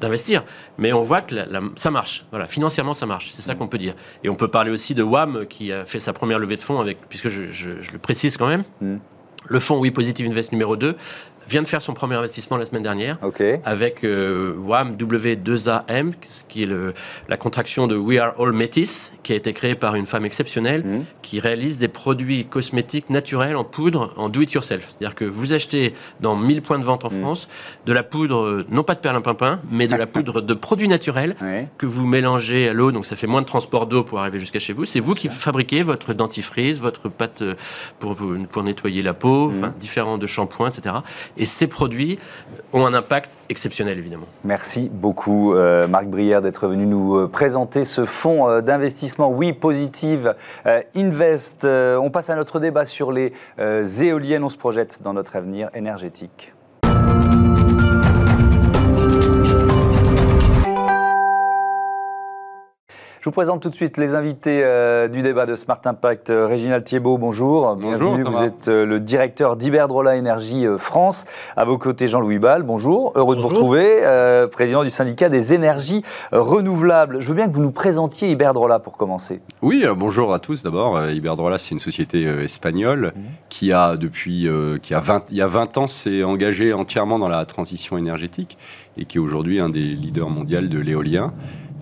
d'investir. 0.00 0.44
Mais 0.78 0.92
on 0.92 1.02
voit 1.02 1.20
que 1.20 1.34
ça 1.76 1.90
marche. 1.90 2.24
Voilà, 2.30 2.46
financièrement, 2.46 2.94
ça 2.94 3.06
marche. 3.06 3.30
C'est 3.32 3.42
ça 3.42 3.54
qu'on 3.54 3.68
peut 3.68 3.78
dire. 3.78 3.94
Et 4.24 4.28
on 4.28 4.34
peut 4.34 4.48
parler 4.48 4.70
aussi 4.70 4.94
de 4.94 5.02
WAM 5.02 5.46
qui 5.46 5.72
a 5.72 5.84
fait 5.84 6.00
sa 6.00 6.12
première 6.12 6.38
levée 6.38 6.56
de 6.56 6.62
fonds 6.62 6.80
avec, 6.80 6.98
puisque 7.08 7.28
je, 7.28 7.68
le 7.92 7.98
précise 7.98 8.36
quand 8.36 8.48
même. 8.48 8.62
Mm. 8.80 8.96
Le 9.46 9.60
fonds 9.60 9.78
Oui 9.78 9.90
Positive 9.90 10.26
Invest 10.26 10.52
numéro 10.52 10.76
2 10.76 10.96
vient 11.48 11.62
de 11.62 11.68
faire 11.68 11.82
son 11.82 11.94
premier 11.94 12.14
investissement 12.14 12.56
la 12.56 12.66
semaine 12.66 12.82
dernière 12.82 13.18
avec 13.64 14.04
euh, 14.04 14.54
WAM 14.58 14.96
W2AM, 14.96 16.12
qui 16.48 16.62
est 16.62 16.66
le, 16.66 16.92
la 17.28 17.36
contraction 17.36 17.86
de 17.86 17.96
We 17.96 18.18
Are 18.18 18.34
All 18.38 18.52
Métis, 18.52 19.14
qui 19.22 19.32
a 19.32 19.36
été 19.36 19.52
créée 19.52 19.74
par 19.74 19.94
une 19.94 20.06
femme 20.06 20.24
exceptionnelle 20.24 20.84
mhm. 20.84 21.04
qui 21.22 21.40
réalise 21.40 21.78
des 21.78 21.88
produits 21.88 22.44
cosmétiques 22.44 23.10
naturels 23.10 23.56
en 23.56 23.64
poudre 23.64 24.12
en 24.16 24.28
do-it-yourself. 24.28 24.88
C'est-à-dire 24.88 25.14
que 25.14 25.24
vous 25.24 25.52
achetez 25.52 25.94
dans 26.20 26.36
1000 26.36 26.62
points 26.62 26.78
de 26.78 26.84
vente 26.84 27.04
en 27.04 27.10
mhm. 27.10 27.20
France 27.20 27.48
de 27.86 27.92
la 27.92 28.02
poudre, 28.02 28.44
euh, 28.44 28.66
non 28.68 28.82
pas 28.82 28.94
de 28.94 29.00
perlimpinpin, 29.00 29.60
mais 29.70 29.88
de 29.88 29.96
la 29.96 30.06
poudre 30.18 30.40
de 30.42 30.54
produits 30.54 30.88
naturels 30.88 31.36
que 31.78 31.86
vous 31.86 32.06
mélangez 32.06 32.68
à 32.68 32.72
l'eau, 32.72 32.92
donc 32.92 33.06
ça 33.06 33.16
fait 33.16 33.26
moins 33.26 33.40
de 33.40 33.46
transport 33.46 33.86
d'eau 33.86 34.02
pour 34.02 34.20
arriver 34.20 34.38
jusqu'à 34.38 34.58
chez 34.58 34.72
vous. 34.72 34.84
C'est 34.84 35.00
vous 35.00 35.14
qui 35.14 35.28
fabriquez 35.28 35.82
votre 35.82 36.12
dentifrice, 36.12 36.78
votre 36.78 37.08
pâte 37.08 37.42
euh, 37.42 37.54
pour, 37.98 38.16
pour 38.50 38.62
nettoyer 38.62 39.02
la 39.02 39.14
peau, 39.14 39.48
mhm. 39.48 39.72
différents 39.78 40.18
de 40.18 40.26
shampoings, 40.26 40.70
etc. 40.70 40.96
Et 41.38 41.46
ces 41.46 41.68
produits 41.68 42.18
ont 42.72 42.84
un 42.84 42.94
impact 42.94 43.38
exceptionnel, 43.48 43.98
évidemment. 43.98 44.26
Merci 44.44 44.90
beaucoup, 44.92 45.54
euh, 45.54 45.86
Marc 45.86 46.06
Brière, 46.06 46.42
d'être 46.42 46.66
venu 46.66 46.84
nous 46.84 47.16
euh, 47.16 47.28
présenter 47.28 47.84
ce 47.84 48.04
fonds 48.04 48.48
euh, 48.48 48.60
d'investissement 48.60 49.30
Oui 49.30 49.52
Positive 49.52 50.34
Invest. 50.96 51.64
on 51.64 52.10
passe 52.10 52.30
à 52.30 52.34
notre 52.34 52.60
débat 52.60 52.84
sur 52.84 53.12
les 53.12 53.32
éoliennes. 54.02 54.44
On 54.44 54.48
se 54.48 54.56
projette 54.56 55.00
dans 55.02 55.14
notre 55.14 55.36
avenir 55.36 55.70
énergétique. 55.74 56.52
Je 63.20 63.24
vous 63.24 63.32
présente 63.32 63.60
tout 63.60 63.68
de 63.68 63.74
suite 63.74 63.96
les 63.96 64.14
invités 64.14 64.60
euh, 64.62 65.08
du 65.08 65.22
débat 65.22 65.44
de 65.44 65.56
Smart 65.56 65.80
Impact. 65.84 66.30
Euh, 66.30 66.46
Réginald 66.46 66.84
Thiebaud, 66.84 67.18
bonjour. 67.18 67.74
Bonjour. 67.74 68.14
Bienvenue. 68.14 68.36
Vous 68.36 68.42
êtes 68.44 68.68
euh, 68.68 68.86
le 68.86 69.00
directeur 69.00 69.56
d'Iberdrola 69.56 70.16
Énergie 70.16 70.64
France. 70.78 71.24
À 71.56 71.64
vos 71.64 71.78
côtés, 71.78 72.06
Jean-Louis 72.06 72.38
Ball, 72.38 72.62
bonjour. 72.62 73.12
Heureux 73.16 73.34
de 73.34 73.40
vous 73.40 73.48
retrouver. 73.48 74.02
président 74.52 74.84
du 74.84 74.90
syndicat 74.90 75.28
des 75.28 75.52
énergies 75.52 76.04
renouvelables. 76.30 77.20
Je 77.20 77.26
veux 77.26 77.34
bien 77.34 77.48
que 77.48 77.54
vous 77.54 77.62
nous 77.62 77.72
présentiez 77.72 78.30
Iberdrola 78.30 78.78
pour 78.78 78.96
commencer. 78.96 79.40
Oui, 79.62 79.84
bonjour 79.96 80.32
à 80.32 80.38
tous. 80.38 80.62
D'abord, 80.62 81.04
Iberdrola, 81.10 81.58
c'est 81.58 81.72
une 81.72 81.80
société 81.80 82.22
espagnole 82.22 83.12
mmh. 83.16 83.20
qui 83.48 83.72
a, 83.72 83.96
depuis 83.96 84.48
qui 84.80 84.94
a 84.94 85.00
20, 85.00 85.24
il 85.30 85.36
y 85.36 85.42
a 85.42 85.48
20 85.48 85.78
ans, 85.78 85.88
s'est 85.88 86.22
engagée 86.22 86.72
entièrement 86.72 87.18
dans 87.18 87.28
la 87.28 87.44
transition 87.46 87.98
énergétique 87.98 88.58
et 88.96 89.04
qui 89.06 89.18
est 89.18 89.20
aujourd'hui 89.20 89.58
un 89.58 89.70
des 89.70 89.80
leaders 89.80 90.30
mondiaux 90.30 90.60
de 90.60 90.78
l'éolien. 90.78 91.32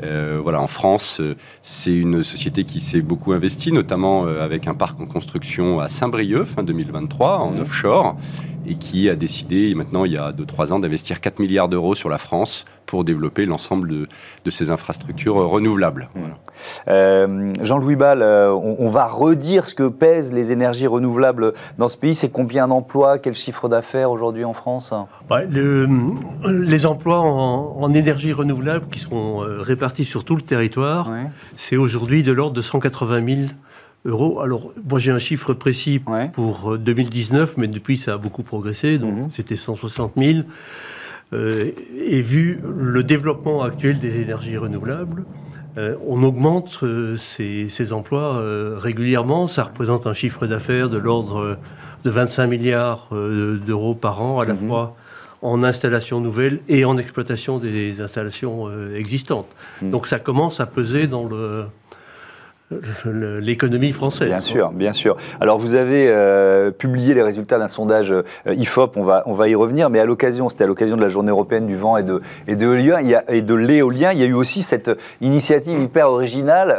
Euh, 0.03 0.39
voilà, 0.43 0.61
en 0.61 0.67
France, 0.67 1.21
euh, 1.21 1.37
c'est 1.63 1.95
une 1.95 2.23
société 2.23 2.65
qui 2.65 2.81
s'est 2.81 3.01
beaucoup 3.01 3.33
investie, 3.33 3.73
notamment 3.73 4.27
euh, 4.27 4.43
avec 4.43 4.67
un 4.69 4.75
parc 4.75 5.01
en 5.01 5.07
construction 5.07 5.81
à 5.81 5.89
Saint-Brieuc 5.89 6.45
fin 6.45 6.63
2023 6.63 7.39
en 7.39 7.57
offshore 7.59 8.17
et 8.67 8.75
qui 8.75 9.09
a 9.09 9.17
décidé 9.17 9.75
maintenant 9.75 10.05
il 10.05 10.13
y 10.13 10.19
a 10.19 10.31
2-3 10.31 10.73
ans 10.73 10.79
d'investir 10.79 11.21
4 11.21 11.39
milliards 11.39 11.69
d'euros 11.69 11.95
sur 11.95 12.09
la 12.09 12.19
France 12.19 12.65
pour 12.87 13.05
développer 13.05 13.47
l'ensemble 13.47 13.89
de, 13.89 14.09
de, 14.45 14.51
ces 14.51 14.71
infrastructures 14.71 15.35
renouvelables. 15.35 16.09
Euh, 16.89 17.53
Jean-Louis 17.61 17.97
Ball, 17.97 18.23
euh, 18.23 18.53
on, 18.53 18.89
va 18.91 19.07
redire 19.07 19.67
ce 19.67 19.75
que 19.75 19.89
pèsent 19.89 20.33
les 20.33 20.53
énergies 20.53 20.87
renouvelables 20.87 21.53
dans 21.79 21.89
ce 21.89 21.97
pays. 21.97 22.15
C'est 22.15 22.29
combien 22.29 22.69
d'emplois, 22.69 23.19
quel 23.19 23.35
chiffre 23.35 23.69
d'affaires 23.69 24.11
aujourd'hui 24.11 24.45
en 24.45 24.55
France? 24.55 24.95
Les 25.31 26.87
emplois 26.87 27.19
en, 27.19 27.77
en, 27.77 27.93
énergie 27.93 28.33
renouvelable 28.33 28.87
qui 28.89 29.01
sont 29.01 29.43
euh, 29.43 29.61
répartis 29.61 30.05
sur 30.05 30.25
tout 30.25 30.37
le 30.37 30.43
territoire, 30.43 31.11
c'est 31.55 31.77
aujourd'hui 31.77 32.23
de 32.23 32.33
l'ordre 32.33 32.55
de 32.55 32.63
180 32.63 33.27
000 33.27 33.49
alors, 34.07 34.73
moi 34.89 34.99
j'ai 34.99 35.11
un 35.11 35.19
chiffre 35.19 35.53
précis 35.55 36.01
pour 36.33 36.79
2019, 36.79 37.51
euh, 37.51 37.55
mais 37.59 37.69
depuis 37.69 37.97
ça 37.97 38.15
a 38.15 38.19
beaucoup 38.19 38.43
progressé, 38.43 38.99
donc 38.99 39.15
mhm. 39.15 39.29
c'était 39.31 39.57
160 39.57 40.13
000. 40.17 40.41
Euh, 41.33 41.73
et 42.09 42.23
vu 42.23 42.61
le 42.65 43.03
développement 43.03 43.63
actuel 43.63 43.99
des 43.99 44.21
énergies 44.21 44.57
renouvelables, 44.57 45.25
euh, 45.77 45.97
on 46.07 46.23
augmente 46.23 46.85
ces, 47.17 47.93
emplois 47.93 48.43
régulièrement. 48.79 49.47
Ça 49.47 49.65
représente 49.65 50.07
un 50.07 50.15
chiffre 50.15 50.47
d'affaires 50.47 50.89
de 50.89 50.99
l'ordre 50.99 51.59
de 52.05 52.11
25 52.11 52.47
milliards 52.47 53.09
d'euros 53.13 53.95
par 53.95 54.23
an, 54.23 54.41
à 54.41 54.45
la 54.45 54.55
mhm. 54.55 54.69
fois 54.69 54.97
en 55.43 55.63
installations 55.63 56.21
nouvelles 56.21 56.61
et 56.69 56.85
en 56.85 56.97
exploitation 56.97 57.59
des 57.59 58.01
installations 58.01 58.71
existantes. 58.95 59.49
Mhm. 59.83 59.91
Donc 59.91 60.07
ça 60.07 60.19
commence 60.19 60.61
à 60.61 60.67
peser 60.67 61.09
dans 61.09 61.25
le, 61.25 61.67
l'économie 63.41 63.93
française. 63.93 64.29
Bien 64.29 64.41
sûr, 64.41 64.71
bien 64.73 64.93
sûr. 64.93 65.17
Alors 65.41 65.59
vous 65.59 65.75
avez 65.75 66.09
euh, 66.09 66.73
publié 66.73 67.15
les 67.15 67.23
résultats 67.23 67.59
d'un 67.59 67.69
sondage 67.69 68.11
euh, 68.11 68.23
IFOP, 68.47 68.97
on 68.97 69.05
va, 69.05 69.23
on 69.27 69.35
va 69.35 69.49
y 69.49 69.55
revenir, 69.55 69.89
mais 69.89 70.01
à 70.01 70.05
l'occasion, 70.05 70.49
c'était 70.49 70.65
à 70.65 70.67
l'occasion 70.67 70.97
de 70.97 71.03
la 71.03 71.09
journée 71.09 71.31
européenne 71.31 71.67
du 71.67 71.77
vent 71.77 71.97
et 71.97 72.03
de, 72.03 72.21
et 72.49 72.57
de 72.57 72.69
l'éolien, 72.69 73.01
il 73.01 73.09
y 73.09 73.15
a, 73.15 73.25
et 73.29 73.43
de 73.43 73.55
l'éolien, 73.55 74.13
il 74.13 74.19
y 74.19 74.25
a 74.25 74.27
eu 74.27 74.33
aussi 74.33 74.63
cette 74.63 74.91
initiative 75.21 75.81
hyper 75.81 76.11
originale 76.11 76.75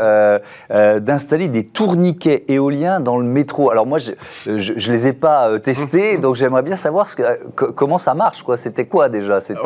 euh, 0.72 1.00
d'installer 1.00 1.48
des 1.48 1.64
tourniquets 1.64 2.44
éoliens 2.50 3.00
dans 3.00 3.18
le 3.18 3.26
métro. 3.26 3.72
Alors 3.72 3.86
moi, 3.86 4.00
je 4.00 4.12
ne 4.52 4.92
les 4.92 5.08
ai 5.08 5.14
pas 5.14 5.58
testés, 5.60 6.18
donc 6.18 6.36
j'aimerais 6.36 6.64
bien 6.64 6.76
savoir 6.76 7.08
ce 7.08 7.16
que, 7.16 7.24
comment 7.72 7.98
ça 7.98 8.14
marche. 8.14 8.44
quoi. 8.44 8.58
C'était 8.58 8.86
quoi 8.86 9.08
déjà 9.08 9.40
c'était 9.40 9.60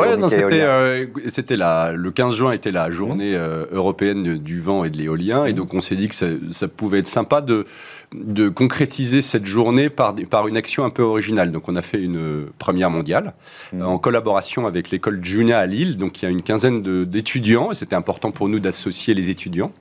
C'était 1.30 1.58
le 1.58 2.10
15 2.12 2.36
juin 2.36 2.52
était 2.52 2.72
la 2.72 2.92
journée 2.92 3.36
européenne 3.72 4.38
du 4.38 4.60
vent 4.60 4.84
et 4.84 4.92
de 4.92 4.98
l'éolien, 4.98 5.46
et 5.46 5.54
donc 5.54 5.74
on 5.74 5.82
s'est 5.82 5.96
dit 5.96 6.11
ça, 6.14 6.68
pouvait 6.68 7.00
être 7.00 7.08
sympa 7.08 7.42
de, 7.42 7.66
de 8.14 8.50
concrétiser 8.50 9.22
cette 9.22 9.46
journée 9.46 9.90
par, 9.90 10.16
par 10.30 10.48
une 10.48 10.58
action 10.58 10.84
un 10.84 10.90
peu 10.90 11.04
originale. 11.04 11.52
Donc 11.52 11.70
on 11.70 11.76
a 11.76 11.82
fait 11.82 12.02
une 12.02 12.48
première 12.58 12.90
mondiale 12.90 13.34
mmh. 13.74 13.82
en 13.84 13.98
collaboration 13.98 14.68
avec 14.68 14.90
l'école 14.92 15.24
Juna 15.24 15.60
à 15.60 15.66
Lille. 15.66 15.98
Donc 15.98 16.22
il 16.22 16.26
y 16.26 16.28
a 16.28 16.32
une 16.32 16.42
quinzaine 16.42 16.82
d'étudiants 17.06 17.72
et 17.72 17.76
c'était 17.76 17.96
important 17.96 18.32
pour 18.32 18.50
nous 18.50 18.60
d'associer 18.60 19.14
les 19.14 19.30
étudiants 19.30 19.72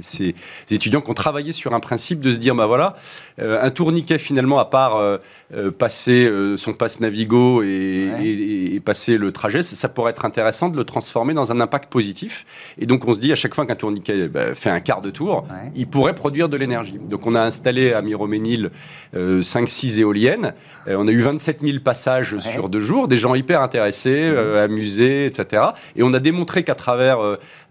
ces 0.00 0.34
étudiants 0.70 1.00
qui 1.00 1.10
ont 1.10 1.14
travaillé 1.14 1.52
sur 1.52 1.74
un 1.74 1.80
principe 1.80 2.20
de 2.20 2.32
se 2.32 2.38
dire, 2.38 2.54
bah 2.54 2.66
voilà, 2.66 2.96
euh, 3.40 3.62
un 3.62 3.70
tourniquet 3.70 4.18
finalement, 4.18 4.58
à 4.58 4.64
part 4.64 4.96
euh, 4.96 5.18
euh, 5.54 5.70
passer 5.70 6.30
son 6.56 6.74
passe 6.74 7.00
Navigo 7.00 7.62
et, 7.62 8.80
passer 8.84 9.16
le 9.16 9.32
trajet, 9.32 9.62
ça, 9.62 9.88
pourrait 9.88 10.10
être 10.10 10.24
intéressant 10.24 10.68
de 10.68 10.76
le 10.76 10.84
transformer 10.84 11.34
dans 11.34 11.50
un 11.50 11.60
impact 11.60 11.90
positif. 11.90 12.44
Et 12.78 12.86
donc 12.86 13.06
on 13.06 13.14
se 13.14 13.20
dit, 13.20 13.32
à 13.32 13.36
chaque 13.36 13.54
fois 13.54 13.66
qu'un 13.66 13.74
tourniquet 13.74 14.28
bah, 14.28 14.54
fait 14.54 14.70
un 14.70 14.80
quart 14.80 15.02
de 15.02 15.10
tour, 15.10 15.46
il 15.74 15.86
pourrait 15.86 16.14
produire 16.14 16.48
de 16.48 16.56
l'énergie. 16.56 16.98
Donc 16.98 17.26
on 17.26 17.34
a 17.34 17.40
installé 17.40 17.92
à 17.92 18.02
Miroménil 18.02 18.70
5-6 19.14 20.00
éoliennes. 20.00 20.54
on 20.86 21.08
a 21.08 21.10
eu 21.10 21.20
27 21.20 21.60
000 21.62 21.78
passages 21.80 22.38
sur 22.38 22.68
deux 22.68 22.80
jours, 22.80 23.08
des 23.08 23.16
gens 23.16 23.34
hyper 23.34 23.60
intéressés, 23.60 24.30
mmh. 24.30 24.56
amusés, 24.58 25.26
etc. 25.26 25.62
Et 25.96 26.02
on 26.02 26.12
a 26.12 26.20
démontré 26.20 26.62
qu'à 26.62 26.74
travers, 26.74 27.18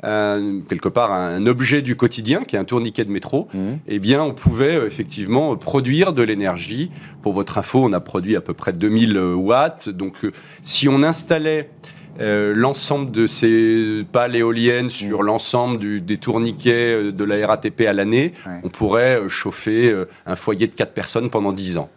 quelque 0.01 0.89
part, 0.89 1.11
un 1.11 1.45
objet 1.45 1.81
du 1.81 1.95
quotidien, 2.05 2.43
qui 2.43 2.55
est 2.55 2.59
un 2.59 2.65
tourniquet 2.65 3.03
de 3.03 3.09
métro, 3.09 3.47
mmh. 3.51 3.59
eh 3.87 3.97
bien, 3.97 4.21
on 4.21 4.35
pouvait 4.35 4.75
euh, 4.75 4.85
effectivement 4.85 5.55
produire 5.55 6.13
de 6.13 6.21
l'énergie. 6.21 6.91
Pour 7.23 7.33
votre 7.33 7.57
info, 7.57 7.83
on 7.83 7.93
a 7.93 7.99
produit 7.99 8.35
à 8.35 8.41
peu 8.41 8.53
près 8.53 8.73
2000 8.73 9.17
euh, 9.17 9.33
watts. 9.33 9.89
Donc, 9.89 10.23
euh, 10.23 10.31
si 10.61 10.87
on 10.87 11.01
installait 11.01 11.71
l'ensemble 12.17 13.11
de 13.11 13.27
ces 13.27 14.05
pales 14.09 14.37
éoliennes 14.37 14.89
sur 14.89 15.19
mmh. 15.19 15.25
l'ensemble 15.25 16.05
des 16.05 16.17
tourniquets 16.17 17.11
de 17.11 17.23
la 17.25 17.45
RATP 17.45 17.81
à 17.81 17.91
l'année, 17.91 18.31
on 18.63 18.69
pourrait 18.69 19.19
chauffer 19.27 19.93
un 20.25 20.35
foyer 20.37 20.67
de 20.67 20.75
4 20.75 20.93
personnes 20.93 21.29
pendant 21.29 21.51
10 21.51 21.77
ans. 21.77 21.89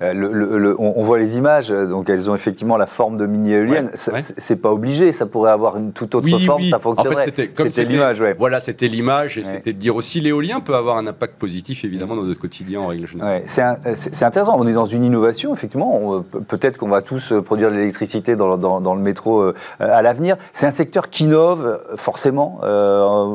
Le, 0.00 0.76
on, 0.78 1.02
voit 1.02 1.18
les 1.18 1.36
images, 1.36 1.68
donc 1.68 2.08
elles 2.08 2.30
ont 2.30 2.34
effectivement 2.34 2.76
la 2.76 2.86
forme 2.86 3.16
de 3.16 3.26
mini-éolienne. 3.26 3.90
C'est 3.94 4.56
pas 4.56 4.72
obligé, 4.72 5.12
ça 5.12 5.26
pourrait 5.26 5.50
avoir 5.50 5.76
une 5.76 5.92
toute 5.92 6.14
autre 6.14 6.28
forme, 6.38 6.62
ça 6.62 6.78
fonctionnerait. 6.78 7.22
En 7.22 7.34
fait, 7.34 7.50
c'était 7.56 7.84
l'image, 7.84 8.20
ouais. 8.20 8.34
Voilà, 8.38 8.60
c'était 8.60 8.88
l'image, 8.88 9.38
et 9.38 9.42
c'était 9.42 9.72
de 9.72 9.78
dire 9.78 9.96
aussi 9.96 10.20
l'éolien 10.20 10.60
peut 10.60 10.74
avoir 10.74 10.96
un 10.96 11.06
impact 11.06 11.36
positif, 11.36 11.84
évidemment, 11.84 12.16
dans 12.16 12.22
notre 12.22 12.40
quotidien 12.40 12.80
en 12.80 12.86
règle 12.86 13.06
générale. 13.06 13.42
c'est 13.46 14.24
intéressant, 14.24 14.56
on 14.58 14.66
est 14.66 14.72
dans 14.72 14.86
une 14.86 15.04
innovation, 15.04 15.52
effectivement. 15.52 16.24
Peut-être 16.48 16.78
qu'on 16.78 16.88
va 16.88 17.02
tous 17.02 17.34
produire 17.44 17.70
de 17.70 17.76
l'électricité 17.76 18.36
dans, 18.36 18.56
dans, 18.56 18.94
le 18.94 19.02
métro 19.02 19.52
à 19.78 20.02
l'avenir. 20.02 20.36
C'est 20.52 20.66
un 20.66 20.70
secteur 20.70 21.10
qui 21.10 21.24
innove 21.24 21.80
forcément 21.96 22.60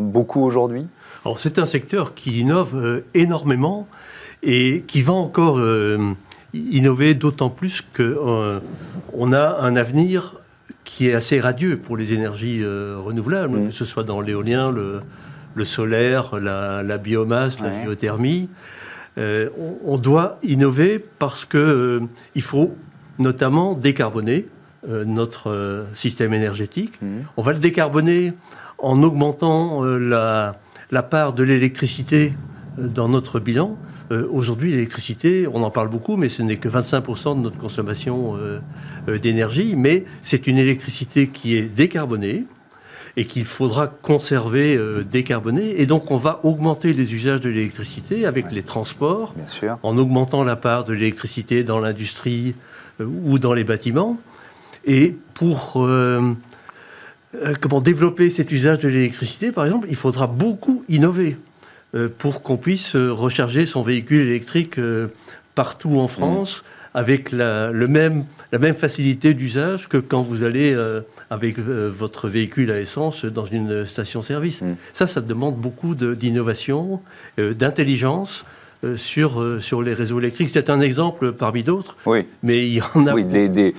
beaucoup 0.02 0.44
aujourd'hui? 0.44 0.88
C'est 1.38 1.60
un 1.60 1.66
secteur 1.66 2.14
qui 2.14 2.42
innove 2.42 2.76
euh, 2.76 3.06
énormément 3.14 3.88
et 4.44 4.84
qui 4.88 5.02
va 5.02 5.14
encore 5.14 5.58
euh, 5.58 6.14
innover 6.56 7.14
d'autant 7.14 7.50
plus 7.50 7.82
qu'on 7.82 8.04
euh, 8.04 9.32
a 9.32 9.62
un 9.62 9.76
avenir 9.76 10.38
qui 10.84 11.10
est 11.10 11.14
assez 11.14 11.40
radieux 11.40 11.78
pour 11.78 11.98
les 11.98 12.14
énergies 12.14 12.64
renouvelables, 12.64 13.60
mm. 13.60 13.66
que 13.68 13.74
ce 13.74 13.86
soit 13.86 14.04
dans 14.04 14.22
l'éolien, 14.22 14.72
le, 14.72 15.66
solaire, 15.66 16.40
la, 16.40 16.98
biomasse, 16.98 17.60
la 17.60 17.84
géothermie. 17.84 18.50
On, 19.18 19.98
doit 19.98 20.38
innover 20.44 21.04
parce 21.20 21.46
qu'il 21.46 22.42
faut 22.42 22.76
notamment 23.18 23.74
décarboner 23.74 24.48
notre 24.88 25.86
système 25.96 26.34
énergétique. 26.34 27.02
Mm. 27.02 27.22
On 27.36 27.42
va 27.42 27.54
le 27.54 27.60
décarboner 27.60 28.34
en 28.78 29.02
augmentant 29.02 29.84
la, 29.84 30.56
la 30.92 31.04
part 31.04 31.34
de 31.34 31.44
l'électricité 31.44 32.34
euh, 32.80 32.88
dans 32.88 33.10
notre 33.10 33.40
bilan. 33.40 33.78
Euh, 34.12 34.28
aujourd'hui, 34.32 34.72
l'électricité, 34.72 35.48
on 35.52 35.64
en 35.64 35.72
parle 35.72 35.90
beaucoup, 35.90 36.18
mais 36.18 36.30
ce 36.30 36.42
n'est 36.42 36.58
que 36.58 36.70
25% 36.70 37.38
de 37.38 37.42
notre 37.42 37.58
consommation 37.58 38.36
euh, 38.38 39.18
d'énergie. 39.18 39.76
Mais 39.76 40.06
c'est 40.24 40.48
une 40.48 40.58
électricité 40.58 41.28
qui 41.28 41.56
est 41.56 41.64
décarbonée 41.64 42.46
et 43.18 43.26
qu'il 43.26 43.46
faudra 43.46 43.88
conserver 43.88 44.78
décarbonée. 45.10 45.80
Et 45.80 45.86
donc, 45.86 46.12
on 46.12 46.18
va 46.18 46.42
augmenter 46.44 46.92
les 46.92 47.14
usages 47.14 47.40
de 47.40 47.48
l'électricité 47.50 48.26
avec 48.26 48.52
les 48.52 48.62
transports, 48.62 49.34
en 49.84 49.98
augmentant 49.98 50.44
la 50.44 50.58
part 50.58 50.84
de 50.84 50.92
l'électricité 50.92 51.64
dans 51.64 51.80
l'industrie 51.80 52.56
ou 53.00 53.40
dans 53.40 53.54
les 53.54 53.64
bâtiments. 53.64 54.18
Et 54.84 55.16
pour 55.34 55.82
euh, 57.44 57.54
comment 57.60 57.82
développer 57.82 58.30
cet 58.30 58.52
usage 58.52 58.80
de 58.80 58.88
l'électricité, 58.88 59.52
par 59.52 59.66
exemple, 59.66 59.88
il 59.90 59.96
faudra 59.96 60.28
beaucoup 60.28 60.84
innover 60.88 61.32
euh, 61.32 61.38
pour 62.18 62.42
qu'on 62.42 62.58
puisse 62.58 62.96
euh, 62.96 63.12
recharger 63.12 63.66
son 63.66 63.82
véhicule 63.82 64.28
électrique 64.28 64.80
partout 65.56 66.00
en 66.00 66.08
France. 66.08 66.64
avec 66.94 67.34
la, 67.34 67.72
le 67.72 67.90
même, 67.90 68.24
la 68.54 68.58
même 68.58 68.74
facilité 68.76 69.34
d'usage 69.34 69.90
que 69.90 69.98
quand 69.98 70.22
vous 70.22 70.44
allez 70.44 70.74
avec 71.30 71.60
votre 71.60 72.30
véhicule 72.30 72.72
à 72.72 72.80
essence 72.80 73.26
dans 73.26 73.44
une 73.44 73.86
station-service. 73.86 74.62
Mm. 74.62 74.76
Ça, 74.94 75.06
ça 75.06 75.20
demande 75.20 75.58
beaucoup 75.58 75.94
d'innovation, 75.94 77.02
d'intelligence 77.38 78.46
euh, 78.84 78.98
sur, 78.98 79.42
euh, 79.42 79.60
sur 79.60 79.82
les 79.82 79.94
réseaux 79.94 80.20
électriques. 80.20 80.50
C'est 80.52 80.70
un 80.70 80.82
exemple 80.82 81.32
parmi 81.32 81.64
d'autres, 81.64 81.96
oui. 82.06 82.28
mais 82.44 82.68
il 82.68 82.76
y 82.76 82.82
en 82.94 83.08
a... 83.08 83.14
Oui, 83.14 83.24
des, 83.24 83.48
des, 83.48 83.74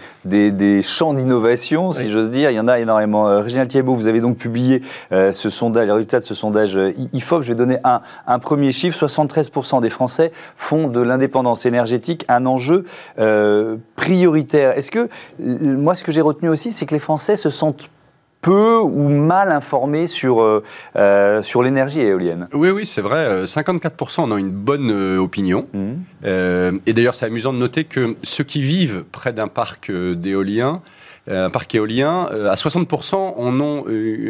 des, 0.51 0.83
champs 0.83 1.13
d'innovation, 1.13 1.93
si 1.93 2.09
j'ose 2.09 2.31
dire, 2.31 2.51
il 2.51 2.55
y 2.55 2.61
en 2.61 2.69
a 2.69 2.79
énormément. 2.79 3.29
Euh, 3.29 3.41
Réginald 3.41 3.69
Thiebaud, 3.69 3.95
vous 3.95 4.09
avez 4.09 4.21
donc 4.21 4.39
publié 4.39 4.83
ce 5.11 5.51
sondage, 5.51 5.87
les 5.87 5.93
résultats 5.93 6.21
de 6.21 6.25
ce 6.25 6.35
sondage 6.35 6.79
IFOP. 7.13 7.43
Je 7.43 7.49
vais 7.49 7.55
donner 7.55 7.79
un, 7.85 8.01
un 8.27 8.39
premier 8.39 8.73
chiffre. 8.73 9.07
73% 9.07 9.81
des 9.81 9.91
Français 9.91 10.33
font 10.57 10.89
de 10.89 11.01
l'indépendance 11.01 11.67
énergétique 11.67 12.25
un 12.29 12.47
enjeu 12.47 12.85
prioritaire. 13.97 14.77
Est-ce 14.77 14.91
que, 14.91 15.09
moi, 15.39 15.95
ce 15.95 16.05
que 16.05 16.13
j'ai 16.13 16.21
retenu 16.21 16.49
aussi, 16.49 16.73
c'est 16.73 16.87
que 16.87 16.95
les 16.95 17.01
Français 17.01 17.37
se 17.37 17.51
sentent 17.51 17.91
peu 18.47 18.79
ou 18.79 19.09
mal 19.09 19.51
informés 19.51 20.07
sur, 20.07 20.41
euh, 20.41 20.63
euh, 20.95 21.43
sur 21.43 21.65
l'énergie 21.65 21.99
éolienne. 21.99 22.47
Oui, 22.53 22.71
oui, 22.71 22.87
c'est 22.87 23.01
vrai. 23.01 23.45
54% 23.45 24.21
en 24.21 24.31
ont 24.31 24.37
une 24.37 24.53
bonne 24.53 24.93
euh, 24.93 25.19
opinion. 25.19 25.67
Mmh. 25.73 26.79
et 26.87 26.93
d'ailleurs, 26.93 27.17
c'est 27.17 27.27
amusant 27.27 27.53
de 27.53 27.59
noter 27.59 27.83
que 27.83 28.15
ceux 28.23 28.45
qui 28.45 28.61
vivent 28.61 29.05
près 29.11 29.33
d'un 29.33 29.49
parc 29.49 29.91
d'éolien, 29.91 30.81
un 31.29 31.51
parc 31.51 31.75
éolien, 31.75 32.29
à 32.49 32.55
60% 32.55 33.17
en 33.17 33.61
ont 33.61 33.85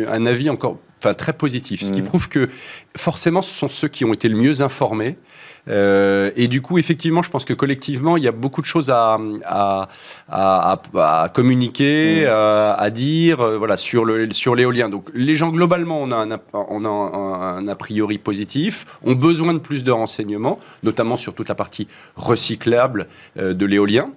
un 0.08 0.26
avis 0.26 0.48
encore 0.48 0.78
enfin, 0.98 1.12
très 1.12 1.34
positif. 1.34 1.84
Ce 1.84 1.92
qui 1.92 2.00
mmh. 2.00 2.04
prouve 2.04 2.28
que 2.28 2.48
forcément, 2.96 3.42
ce 3.42 3.52
sont 3.52 3.68
ceux 3.68 3.88
qui 3.88 4.04
ont 4.04 4.12
été 4.12 4.28
le 4.28 4.36
mieux 4.36 4.62
informés. 4.62 5.16
Euh, 5.68 6.30
et 6.36 6.48
du 6.48 6.62
coup, 6.62 6.78
effectivement, 6.78 7.22
je 7.22 7.30
pense 7.30 7.44
que 7.44 7.52
collectivement, 7.52 8.16
il 8.16 8.22
y 8.22 8.28
a 8.28 8.32
beaucoup 8.32 8.60
de 8.60 8.66
choses 8.66 8.90
à, 8.90 9.18
à, 9.44 9.88
à, 10.28 10.80
à 10.96 11.28
communiquer, 11.28 12.24
mmh. 12.24 12.28
à, 12.28 12.90
dire, 12.90 13.40
euh, 13.40 13.58
voilà, 13.58 13.76
sur 13.76 14.04
le 14.04 14.32
sur 14.32 14.54
l'éolien. 14.54 14.88
Donc, 14.88 15.08
les 15.14 15.36
gens 15.36 15.50
globalement, 15.50 16.00
on 16.00 16.12
a 16.12 16.16
un, 16.16 16.40
on 16.52 16.84
a 16.84 16.88
un, 16.88 17.68
a 17.68 17.74
priori 17.74 18.18
positif, 18.18 18.86
ont 19.04 19.14
besoin 19.14 19.54
de 19.54 19.58
plus 19.58 19.84
de 19.84 19.90
renseignements, 19.90 20.58
notamment 20.82 21.16
sur 21.16 21.34
toute 21.34 21.48
la 21.48 21.54
partie 21.54 21.88
recyclable 22.16 23.08
euh, 23.38 23.52
de 23.54 23.66
l'éolien. 23.66 24.10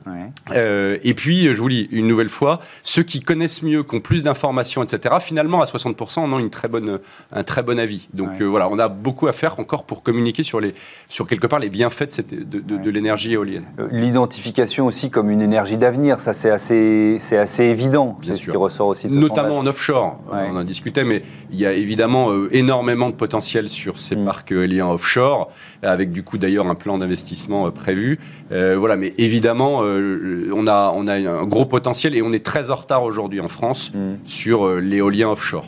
et 0.53 1.13
puis, 1.15 1.53
je 1.53 1.59
vous 1.61 1.69
dis 1.69 1.87
une 1.91 2.07
nouvelle 2.07 2.29
fois, 2.29 2.59
ceux 2.83 3.03
qui 3.03 3.21
connaissent 3.21 3.63
mieux, 3.63 3.83
qui 3.83 3.95
ont 3.95 4.01
plus 4.01 4.23
d'informations, 4.23 4.83
etc. 4.83 5.15
Finalement, 5.19 5.61
à 5.61 5.65
60%, 5.65 6.19
on 6.19 6.37
a 6.37 6.39
une 6.39 6.49
très 6.49 6.67
bonne, 6.67 6.99
un 7.31 7.43
très 7.43 7.63
bon 7.63 7.79
avis. 7.79 8.07
Donc 8.13 8.41
voilà, 8.41 8.68
on 8.69 8.79
a 8.79 8.87
beaucoup 8.87 9.27
à 9.27 9.33
faire 9.33 9.59
encore 9.59 9.83
pour 9.83 10.03
communiquer 10.03 10.43
sur 10.43 10.59
les 10.59 10.73
sur 11.07 11.27
quelque 11.27 11.47
part 11.47 11.59
les 11.59 11.69
bienfaits 11.69 12.21
de, 12.29 12.59
de, 12.59 12.89
l'énergie 12.89 13.33
éolienne. 13.33 13.65
Euh, 13.79 13.87
l'identification 13.91 14.85
aussi 14.85 15.09
comme 15.09 15.29
une 15.29 15.41
énergie 15.41 15.77
d'avenir, 15.77 16.19
ça 16.19 16.33
c'est 16.33 16.49
assez, 16.49 17.17
c'est 17.19 17.37
assez 17.37 17.63
évident, 17.63 18.17
c'est 18.21 18.35
ce 18.35 18.49
qui 18.49 18.57
ressort 18.57 18.87
aussi 18.87 19.07
de 19.07 19.13
ce 19.13 19.17
Notamment 19.17 19.57
en 19.57 19.65
offshore, 19.65 20.19
on 20.31 20.55
en 20.55 20.63
discutait, 20.63 21.03
mais 21.03 21.21
il 21.51 21.59
y 21.59 21.65
a 21.65 21.73
évidemment 21.73 22.31
euh, 22.31 22.49
énormément 22.51 23.09
de 23.09 23.15
potentiel 23.15 23.67
sur 23.69 23.99
ces 23.99 24.15
mm. 24.15 24.25
parcs 24.25 24.51
éoliens 24.51 24.87
offshore, 24.87 25.49
avec 25.81 26.11
du 26.11 26.23
coup 26.23 26.37
d'ailleurs 26.37 26.67
un 26.67 26.75
plan 26.75 26.97
d'investissement 26.97 27.67
euh, 27.67 27.71
prévu. 27.71 28.19
voilà, 28.49 28.95
mais 28.95 29.13
évidemment, 29.17 29.79
on, 29.79 30.67
a, 30.67 30.93
on 30.95 31.07
a 31.07 31.15
un 31.15 31.45
gros 31.45 31.65
potentiel 31.65 32.15
et 32.15 32.21
on 32.21 32.31
est 32.31 32.45
très 32.45 32.71
en 32.71 32.75
retard 32.75 33.03
aujourd'hui 33.03 33.39
en 33.39 33.47
France 33.47 33.91
mm. 33.93 34.15
sur 34.25 34.75
l'éolien 34.75 35.29
offshore. 35.29 35.65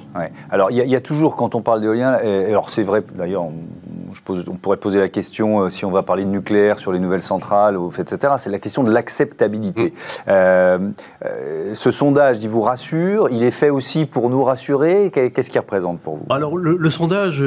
Alors 0.49 0.71
il 0.71 0.77
y, 0.77 0.87
y, 0.87 0.95
a 0.95 1.01
toujours, 1.01 1.35
quand 1.35 1.55
on 1.55 1.61
parle 1.61 1.81
d'éolien, 1.81 2.11
alors 2.11 2.69
c'est 2.69 2.83
vrai 2.91 3.03
d'ailleurs, 3.15 3.43
on 3.43 4.55
pourrait 4.55 4.77
poser 4.77 4.99
la 4.99 5.09
question 5.09 5.61
euh, 5.61 5.69
si 5.69 5.85
on 5.85 5.91
va 5.91 6.03
parler 6.03 6.25
de 6.25 6.29
nucléaire 6.29 6.79
sur 6.79 6.91
les 6.91 6.99
nouvelles 6.99 7.21
centrales, 7.21 7.77
etc. 7.97 8.33
C'est 8.37 8.49
la 8.49 8.59
question 8.59 8.83
de 8.83 8.91
l'acceptabilité. 8.91 9.85
Mm. 9.85 9.91
Euh, 10.27 10.79
euh, 11.25 11.71
ce 11.73 11.91
sondage, 11.91 12.43
il 12.43 12.49
vous 12.49 12.61
rassure? 12.61 13.29
Il 13.31 13.43
est 13.43 13.51
fait 13.51 13.69
aussi 13.69 14.05
pour 14.05 14.29
nous 14.29 14.43
rassurer? 14.43 15.11
Qu'est-ce 15.11 15.49
qu'il 15.49 15.61
représente 15.61 15.99
pour 15.99 16.17
vous? 16.17 16.25
Alors, 16.29 16.57
le, 16.57 16.89
sondage, 16.89 17.41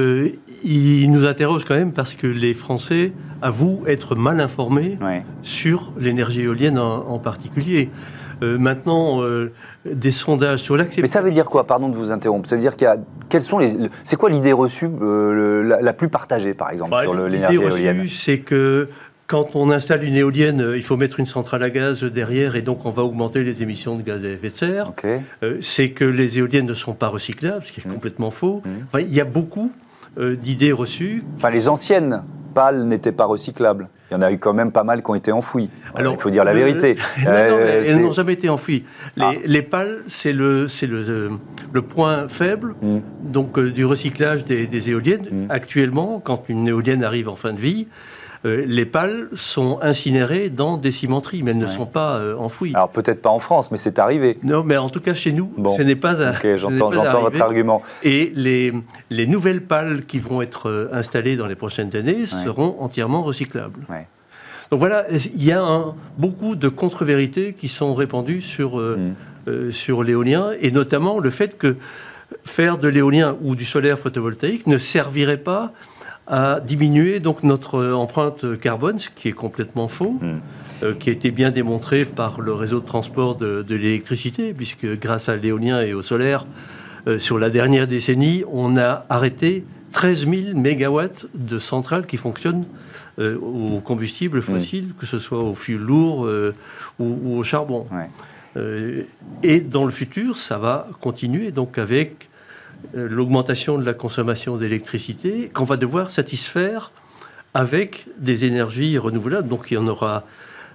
il 0.65 1.11
nous 1.11 1.27
interroge 1.27 1.65
quand 1.65 1.75
même 1.75 1.93
parce 1.93 2.15
que 2.15 2.27
les 2.27 2.55
Français 2.55 3.13
avouent 3.43 3.83
être 3.87 4.15
mal 4.15 4.41
informés 4.41 4.99
sur 5.43 5.93
l'énergie 5.99 6.43
éolienne 6.43 6.79
en, 6.79 7.19
particulier. 7.19 7.91
Maintenant, 8.43 9.23
des 9.85 10.11
sondages 10.11 10.61
sur 10.61 10.77
l'acceptabilité. 10.77 11.03
Mais 11.03 11.09
ça 11.09 11.23
veut 11.23 11.31
dire 11.31 11.47
quoi 11.47 11.67
Pardon 11.67 11.89
de 11.89 11.97
vous 11.97 12.13
interrompre? 12.13 12.49
Ça 12.49 12.57
veut 12.57 12.63
dire 12.63 12.77
qu'il 12.77 12.87
y 12.87 12.89
a 12.89 12.97
quelles 13.29 13.43
sont 13.43 13.59
les 13.59 13.77
c'est 14.05 14.17
quoi 14.17 14.31
l'idée 14.31 14.53
reçue 14.53 14.89
euh, 15.03 15.79
la, 15.81 15.93
plus 15.93 16.09
partagée 16.09 16.55
par 16.55 16.71
exemple 16.71 16.93
bah, 16.93 17.03
sur 17.03 17.15
l'énergie 17.15 17.57
éolienne? 17.57 17.77
L'idée 17.77 18.01
reçue, 18.03 18.09
c'est 18.09 18.39
que 18.39 18.89
quand 19.27 19.57
on 19.57 19.71
installe 19.71 20.05
une 20.05 20.17
éolienne, 20.17 20.61
euh, 20.61 20.77
il 20.77 20.83
faut 20.83 20.97
mettre 20.97 21.19
une 21.19 21.27
centrale 21.27 21.63
à 21.63 21.71
gaz 21.71 22.05
derrière 22.05 22.57
et 22.57 22.63
donc 22.63 22.85
on 22.85 22.91
va 22.91 23.03
augmenter 23.03 23.43
les 23.43 23.63
émissions 23.63 23.97
de 23.97 24.03
gaz 24.03 24.25
à 24.25 24.29
effet 24.29 24.51
de 24.51 24.57
serre. 24.57 24.93
Euh, 25.43 25.59
c'est 25.63 25.91
que 25.91 26.05
les 26.05 26.39
éoliennes 26.39 26.67
ne 26.67 26.75
sont 26.75 26.95
pas 26.95 27.09
recyclables, 27.09 27.65
ce 27.65 27.73
qui 27.73 27.81
est 27.81 27.87
mmh. 27.87 27.95
complètement 27.95 28.31
faux. 28.31 28.63
Mmh. 28.65 28.99
il 29.01 29.15
y 29.15 29.21
a 29.21 29.25
beaucoup 29.25 29.73
d'idées 30.17 30.71
reçues. 30.71 31.25
Enfin, 31.39 31.51
les 31.51 31.69
anciennes 31.69 32.23
pales 32.55 32.85
n'étaient 32.85 33.13
pas 33.13 33.27
recyclables. 33.27 33.89
Il 34.11 34.15
y 34.15 34.17
en 34.17 34.23
a 34.23 34.31
eu 34.33 34.39
quand 34.39 34.55
même 34.55 34.73
pas 34.73 34.85
mal 34.85 35.03
qui 35.03 35.11
ont 35.11 35.15
été 35.15 35.33
enfouies. 35.33 35.71
Alors, 35.95 36.15
il 36.15 36.21
faut 36.21 36.31
dire 36.31 36.45
la 36.45 36.55
vérité. 36.55 36.95
non, 37.19 37.31
euh, 37.31 37.83
elles 37.85 38.01
n'ont 38.01 38.13
jamais 38.13 38.35
été 38.35 38.49
enfouies. 38.49 38.85
Les, 39.17 39.59
ah. 39.59 39.71
pales, 39.71 39.99
c'est 40.07 40.33
le, 40.33 40.67
le, 40.83 41.31
le, 41.73 41.83
point 41.83 42.29
faible 42.29 42.75
mm. 42.81 42.99
donc, 43.23 43.59
euh, 43.59 43.71
du 43.71 43.85
recyclage 43.85 44.45
des, 44.45 44.91
éoliennes. 44.91 45.29
Mm. 45.31 45.47
Actuellement, 45.51 46.21
quand 46.25 46.49
une 46.49 46.69
éolienne 46.69 47.03
arrive 47.03 47.29
en 47.29 47.37
fin 47.37 47.53
de 47.53 47.61
vie, 47.61 47.89
euh, 48.45 48.65
les 48.67 48.85
pales 48.85 49.29
sont 49.33 49.79
incinérées 49.81 50.51
dans 50.51 50.77
des 50.77 50.93
cimenteries, 50.93 51.43
mais 51.43 51.53
elles 51.53 51.59
ne 51.59 51.67
sont 51.67 51.87
pas 51.87 52.17
euh, 52.17 52.37
enfouies. 52.37 52.73
Alors 52.75 52.91
peut-être 52.91 53.23
pas 53.23 53.31
en 53.31 53.39
France, 53.39 53.71
mais 53.71 53.79
c'est 53.79 53.99
arrivé. 53.99 54.39
Non, 54.43 54.63
mais 54.63 54.77
en 54.77 54.91
tout 54.91 55.01
cas 55.01 55.15
chez 55.15 55.33
nous, 55.33 55.51
ce 55.77 55.83
n'est 55.83 55.97
pas. 55.97 56.15
Ok, 56.31 56.57
j'entends 56.57 56.91
votre 56.91 57.41
argument. 57.41 57.83
Et 58.03 58.33
les, 58.35 58.73
les 59.09 59.27
nouvelles 59.27 59.63
pales 59.63 60.05
qui 60.05 60.19
vont 60.19 60.43
être 60.43 60.69
euh, 60.69 60.89
installées 60.93 61.37
dans 61.37 61.47
les 61.47 61.55
prochaines 61.55 61.97
années 61.97 62.27
seront 62.27 62.77
entièrement 62.81 63.23
recyclables. 63.23 63.81
Donc 64.71 64.81
voilà, 64.81 65.05
il 65.11 65.45
y 65.45 65.53
a 65.53 65.85
beaucoup 66.19 66.57
de 66.57 66.69
contre-vérités 66.69 67.53
qui 67.53 67.69
sont 67.69 67.95
répandues 67.95 68.41
sur, 68.41 68.79
mm. 68.79 69.71
sur 69.71 70.03
l'éolien, 70.03 70.53
et 70.61 70.71
notamment 70.71 71.19
le 71.19 71.31
fait 71.31 71.57
que 71.59 71.77
faire 72.45 72.79
de 72.79 72.89
l'éolien 72.89 73.37
ou 73.43 73.55
du 73.55 73.65
solaire 73.65 73.99
photovoltaïque 73.99 74.67
ne 74.67 74.79
servirait 74.79 75.39
pas 75.39 75.73
à 76.27 76.61
diminuer 76.61 77.21
donc 77.21 77.43
notre 77.43 77.93
empreinte 77.93 78.59
carbone, 78.59 78.99
ce 78.99 79.11
qui 79.11 79.29
est 79.29 79.33
complètement 79.33 79.89
faux, 79.89 80.19
hmm. 80.21 80.41
euh, 80.83 80.95
qui 80.95 81.11
a 81.11 81.13
été 81.13 81.31
bien 81.31 81.51
démontré 81.51 82.05
par 82.05 82.41
le 82.41 82.53
réseau 82.53 82.81
de 82.81 82.87
transport 82.87 83.37
de, 83.37 83.65
l'électricité, 83.69 84.55
puisque 84.55 84.87
grâce 84.99 85.29
à 85.29 85.37
l'éolien 85.37 85.81
et 85.83 85.93
au 85.93 86.03
solaire, 86.03 86.47
euh, 87.07 87.19
sur 87.19 87.39
la 87.39 87.51
dernière 87.51 87.87
décennie, 87.87 88.45
on 88.51 88.77
a 88.79 89.05
arrêté 89.11 89.65
13 89.93 90.27
000 90.29 90.59
mégawatts 90.59 91.27
de 91.35 91.59
centrales 91.59 92.07
qui 92.07 92.17
fonctionnent 92.17 92.65
euh, 93.19 93.39
au 93.39 93.81
combustible 93.81 94.39
hmm. 94.39 94.43
fossile, 94.43 94.95
que 94.99 95.07
ce 95.07 95.19
soit 95.19 95.43
au 95.43 95.55
fioul 95.55 95.83
lourd 95.83 96.29
ou, 96.99 97.39
au 97.39 97.43
charbon. 97.43 97.87
et 99.43 99.61
dans 99.61 99.85
le 99.85 99.91
futur, 99.91 100.39
ça 100.39 100.59
va 100.59 100.89
continuer 101.01 101.51
donc 101.51 101.77
avec 101.77 102.29
euh, 102.29 102.34
l'augmentation 102.93 103.79
de 103.79 103.85
la 103.85 103.95
consommation 103.95 104.57
d'électricité 104.57 105.51
qu'on 105.53 105.65
va 105.65 105.77
devoir 105.77 106.11
satisfaire 106.11 106.93
avec 107.55 108.07
des 108.19 108.45
énergies 108.45 108.99
renouvelables. 108.99 109.49
Donc 109.49 109.71
il 109.71 109.75
y 109.75 109.77
en 109.77 109.87
aura 109.87 110.25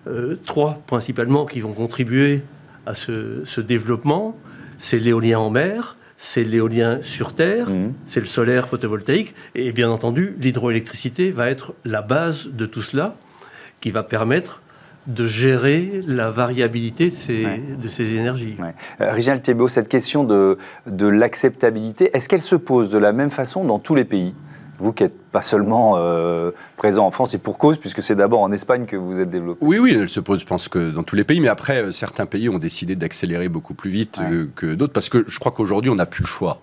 euh, 0.08 0.38
trois 0.46 0.82
principalement 0.88 1.46
qui 1.46 1.60
vont 1.60 1.74
contribuer 1.74 2.42
à 2.86 2.96
ce, 2.96 3.60
développement. 3.60 4.36
C'est 4.80 5.00
l'éolien 5.00 5.40
en 5.40 5.50
mer, 5.50 5.98
c'est 6.18 6.44
l'éolien 6.44 7.00
sur 7.02 7.34
Terre, 7.34 7.70
mmh. 7.70 7.94
c'est 8.06 8.22
le 8.22 8.26
solaire 8.26 8.70
photovoltaïque, 8.70 9.36
et 9.56 9.72
bien 9.74 9.90
entendu, 9.90 10.36
l'hydroélectricité 10.40 11.32
va 11.32 11.50
être 11.50 11.74
la 11.84 12.02
base 12.02 12.48
de 12.48 12.66
tout 12.66 12.82
cela, 12.82 13.16
qui 13.82 13.92
va 13.92 14.04
permettre 14.04 14.62
de 15.08 15.28
gérer 15.28 16.02
la 16.06 16.30
variabilité 16.30 17.10
de 17.10 17.16
ces, 17.16 17.46
de 17.82 17.88
ces 17.88 18.14
énergies. 18.14 18.58
Ouais. 18.60 18.74
Euh, 19.02 19.68
cette 19.68 19.90
question 19.90 20.24
de, 20.24 20.58
de 20.88 21.08
l'acceptabilité, 21.08 22.10
est-ce 22.14 22.30
qu'elle 22.30 22.42
se 22.42 22.56
pose 22.56 22.90
de 22.90 22.98
la 22.98 23.12
même 23.12 23.32
façon 23.32 23.64
dans 23.64 23.80
tous 23.80 23.96
les 23.96 24.06
pays? 24.06 24.34
Vous 24.78 24.94
qui 24.94 25.04
n'êtes 25.04 25.20
pas 25.32 25.42
seulement 25.42 25.96
euh, 25.98 26.52
présent 26.78 27.06
en 27.06 27.12
France 27.12 27.34
et 27.34 27.38
pour 27.38 27.58
cause, 27.58 27.78
puisque 27.78 28.02
c'est 28.02 28.16
d'abord 28.16 28.42
en 28.42 28.52
Espagne 28.52 28.86
que 28.86 28.96
vous 28.96 29.20
êtes 29.20 29.30
développé. 29.30 29.66
Oui, 29.66 29.78
oui, 29.78 29.94
elle 29.94 30.10
se 30.10 30.22
pose, 30.22 30.40
je 30.40 30.46
pense 30.46 30.70
que 30.70 30.92
dans 30.92 31.04
tous 31.04 31.18
les 31.18 31.26
pays, 31.26 31.42
mais 31.42 31.50
après, 31.50 31.84
euh, 31.84 31.92
certains 31.92 32.26
pays 32.26 32.48
ont 32.48 32.60
décidé 32.60 32.96
d'accélérer 32.96 33.50
beaucoup 33.50 33.74
plus 33.74 33.90
vite 33.90 34.22
que 34.56 34.76
d'autres, 34.76 34.94
parce 34.94 35.10
que 35.10 35.26
je 35.28 35.40
crois 35.40 35.52
qu'aujourd'hui, 35.52 35.92
on 35.92 35.96
n'a 35.96 36.06
plus 36.06 36.22
le 36.22 36.28
choix. 36.28 36.62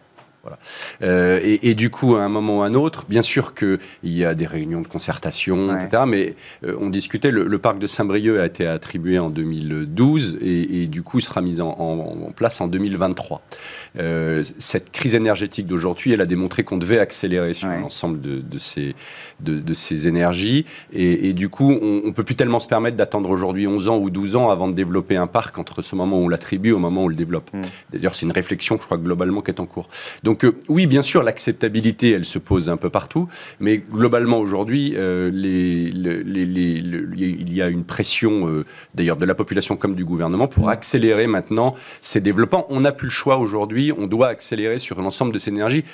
Euh, 1.02 1.40
et, 1.42 1.74
du 1.74 1.90
coup, 1.90 2.16
à 2.16 2.22
un 2.22 2.28
moment 2.28 2.58
ou 2.58 2.62
à 2.62 2.66
un 2.66 2.74
autre, 2.74 3.06
bien 3.08 3.22
sûr 3.22 3.54
qu'il 3.54 3.78
y 4.02 4.24
a 4.24 4.34
des 4.34 4.46
réunions 4.46 4.80
de 4.80 4.88
concertation, 4.88 5.76
etc. 5.76 6.04
Mais 6.06 6.34
euh, 6.64 6.76
on 6.80 6.88
discutait, 6.88 7.30
le, 7.30 7.58
parc 7.58 7.78
de 7.78 7.86
Saint-Brieuc 7.86 8.38
a 8.38 8.46
été 8.46 8.66
attribué 8.66 9.18
en 9.18 9.30
2012 9.30 10.38
et, 10.42 10.86
du 10.86 11.02
coup, 11.02 11.20
sera 11.20 11.40
mis 11.40 11.60
en, 11.60 12.32
place 12.34 12.60
en 12.60 12.68
2023. 12.68 13.42
Euh, 13.98 14.44
cette 14.58 14.90
crise 14.90 15.14
énergétique 15.14 15.66
d'aujourd'hui, 15.66 16.12
elle 16.12 16.20
a 16.20 16.26
démontré 16.26 16.64
qu'on 16.64 16.76
devait 16.76 16.98
accélérer 16.98 17.54
sur 17.54 17.68
l'ensemble 17.68 18.20
de, 18.20 18.58
ces, 18.58 18.94
de, 19.40 19.74
ces 19.74 20.08
énergies. 20.08 20.66
Et, 20.92 21.32
du 21.32 21.48
coup, 21.48 21.78
on 21.80 22.06
ne 22.06 22.12
peut 22.12 22.24
plus 22.24 22.34
tellement 22.34 22.60
se 22.60 22.68
permettre 22.68 22.96
d'attendre 22.96 23.30
aujourd'hui 23.30 23.66
11 23.66 23.88
ans 23.88 23.98
ou 23.98 24.10
12 24.10 24.36
ans 24.36 24.50
avant 24.50 24.68
de 24.68 24.74
développer 24.74 25.16
un 25.16 25.26
parc 25.26 25.58
entre 25.58 25.82
ce 25.82 25.94
moment 25.96 26.18
où 26.18 26.24
on 26.24 26.28
l'attribue 26.28 26.72
au 26.72 26.78
moment 26.78 27.02
où 27.02 27.04
on 27.06 27.08
le 27.08 27.14
développe. 27.14 27.50
Mm. 27.52 27.60
D'ailleurs, 27.92 28.14
c'est 28.14 28.26
une 28.26 28.32
réflexion, 28.32 28.76
je 28.80 28.84
crois, 28.84 28.98
globalement, 28.98 29.42
qui 29.42 29.50
est 29.50 29.60
en 29.60 29.66
cours. 29.66 29.88
Donc, 30.22 30.35
donc 30.36 30.44
euh, 30.44 30.60
oui, 30.68 30.86
bien 30.86 31.00
sûr, 31.00 31.22
l'acceptabilité, 31.22 32.10
elle 32.10 32.26
se 32.26 32.38
pose 32.38 32.68
un 32.68 32.76
peu 32.76 32.90
partout, 32.90 33.26
mais 33.58 33.78
globalement 33.78 34.38
aujourd'hui, 34.38 34.92
euh, 34.94 35.30
il 35.34 37.54
y 37.54 37.62
a 37.62 37.68
une 37.68 37.84
pression, 37.84 38.46
euh, 38.46 38.66
d'ailleurs, 38.94 39.16
de 39.16 39.24
la 39.24 39.34
population 39.34 39.78
comme 39.78 39.94
du 39.94 40.04
gouvernement 40.04 40.46
pour 40.46 40.68
accélérer 40.68 41.26
maintenant 41.26 41.74
ces 42.02 42.20
développements. 42.20 42.66
On 42.68 42.80
n'a 42.80 42.92
plus 42.92 43.06
le 43.06 43.12
choix 43.12 43.38
aujourd'hui, 43.38 43.92
on 43.96 44.06
doit 44.06 44.28
accélérer 44.28 44.78
sur 44.78 45.00
l'ensemble 45.00 45.32
de 45.32 45.38
ces 45.38 45.48
énergies 45.48 45.84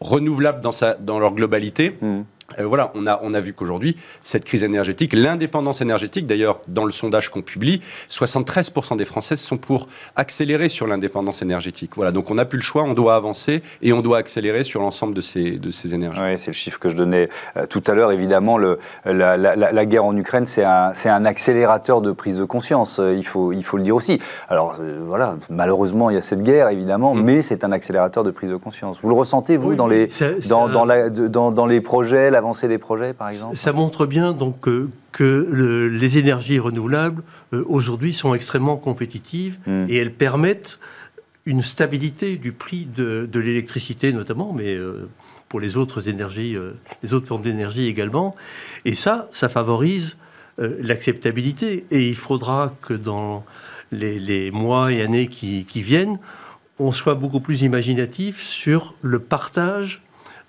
renouvelables 0.00 0.60
dans, 0.60 0.72
sa, 0.72 0.94
dans 0.94 1.20
leur 1.20 1.32
globalité. 1.32 1.96
Mmh. 2.00 2.22
Euh, 2.58 2.66
voilà, 2.66 2.92
on 2.94 3.06
a, 3.06 3.20
on 3.22 3.34
a 3.34 3.40
vu 3.40 3.52
qu'aujourd'hui, 3.52 3.96
cette 4.22 4.44
crise 4.44 4.64
énergétique, 4.64 5.12
l'indépendance 5.14 5.80
énergétique, 5.80 6.26
d'ailleurs, 6.26 6.60
dans 6.68 6.84
le 6.84 6.92
sondage 6.92 7.30
qu'on 7.30 7.42
publie, 7.42 7.80
73% 8.10 8.96
des 8.96 9.04
Françaises 9.04 9.40
sont 9.40 9.56
pour 9.56 9.88
accélérer 10.16 10.68
sur 10.68 10.86
l'indépendance 10.86 11.42
énergétique. 11.42 11.92
Voilà, 11.96 12.12
donc 12.12 12.30
on 12.30 12.34
n'a 12.34 12.44
plus 12.44 12.58
le 12.58 12.62
choix, 12.62 12.82
on 12.82 12.92
doit 12.92 13.16
avancer 13.16 13.62
et 13.82 13.92
on 13.92 14.02
doit 14.02 14.18
accélérer 14.18 14.62
sur 14.62 14.80
l'ensemble 14.80 15.14
de 15.14 15.20
ces, 15.20 15.52
de 15.52 15.70
ces 15.70 15.94
énergies. 15.94 16.20
Oui, 16.20 16.38
c'est 16.38 16.50
le 16.50 16.56
chiffre 16.56 16.78
que 16.78 16.88
je 16.88 16.96
donnais 16.96 17.28
euh, 17.56 17.66
tout 17.66 17.82
à 17.86 17.94
l'heure. 17.94 18.12
Évidemment, 18.12 18.58
le, 18.58 18.78
la, 19.04 19.36
la, 19.36 19.86
guerre 19.86 20.04
en 20.04 20.16
Ukraine, 20.16 20.46
c'est 20.46 20.64
un, 20.64 20.92
un, 21.04 21.24
accélérateur 21.24 22.00
de 22.02 22.12
prise 22.12 22.36
de 22.36 22.44
conscience, 22.44 22.98
euh, 22.98 23.14
il, 23.14 23.24
faut, 23.24 23.52
il 23.52 23.64
faut 23.64 23.78
le 23.78 23.82
dire 23.82 23.96
aussi. 23.96 24.20
Alors, 24.48 24.78
voilà, 25.06 25.36
malheureusement, 25.48 26.10
il 26.10 26.14
y 26.14 26.18
a 26.18 26.22
cette 26.22 26.42
guerre, 26.42 26.68
évidemment, 26.68 27.14
mm. 27.14 27.22
mais 27.22 27.42
c'est 27.42 27.64
un 27.64 27.72
accélérateur 27.72 28.22
de 28.22 28.30
prise 28.30 28.50
de 28.50 28.56
conscience. 28.56 28.98
Vous 29.02 29.08
le 29.08 29.14
ressentez, 29.14 29.56
vous, 29.56 29.74
dans, 29.74 29.86
les, 29.86 30.08
dans, 30.48 30.68
dans, 30.68 30.84
la, 30.84 31.08
dans, 31.08 31.50
dans 31.50 31.66
les 31.66 31.80
projets, 31.80 32.30
la 32.34 32.38
avancer 32.38 32.68
des 32.68 32.78
projets, 32.78 33.14
par 33.14 33.28
exemple? 33.28 33.56
Ça 33.56 33.72
montre 33.72 34.06
bien 34.06 34.32
donc 34.32 34.68
euh, 34.68 34.90
que 35.12 35.88
les 35.90 36.18
énergies 36.18 36.58
renouvelables 36.58 37.22
euh, 37.52 37.64
aujourd'hui 37.66 38.12
sont 38.12 38.34
extrêmement 38.34 38.76
compétitives 38.76 39.58
hmm. 39.66 39.86
et 39.88 39.96
elles 39.96 40.12
permettent 40.12 40.78
une 41.46 41.62
stabilité 41.62 42.36
du 42.36 42.52
prix 42.52 42.86
de, 42.86 43.28
l'électricité 43.34 44.12
notamment, 44.12 44.52
mais 44.52 44.74
euh, 44.74 45.08
pour 45.48 45.60
les 45.60 45.76
autres 45.76 46.08
énergies, 46.08 46.56
les 47.02 47.14
autres 47.14 47.28
formes 47.28 47.42
d'énergie 47.42 47.86
également. 47.86 48.34
Et 48.84 48.94
ça, 48.94 49.28
ça 49.30 49.48
favorise 49.48 50.16
l'acceptabilité. 50.58 51.84
Et 51.92 52.08
il 52.08 52.16
faudra 52.16 52.74
que 52.82 52.94
dans 52.94 53.44
les, 53.92 54.50
mois 54.50 54.90
et 54.90 55.00
années 55.02 55.28
qui, 55.28 55.64
qui 55.64 55.82
viennent, 55.82 56.18
on 56.80 56.90
soit 56.90 57.14
beaucoup 57.14 57.40
plus 57.40 57.62
imaginatif 57.62 58.42
sur 58.42 58.94
le 59.02 59.20
partage 59.20 60.02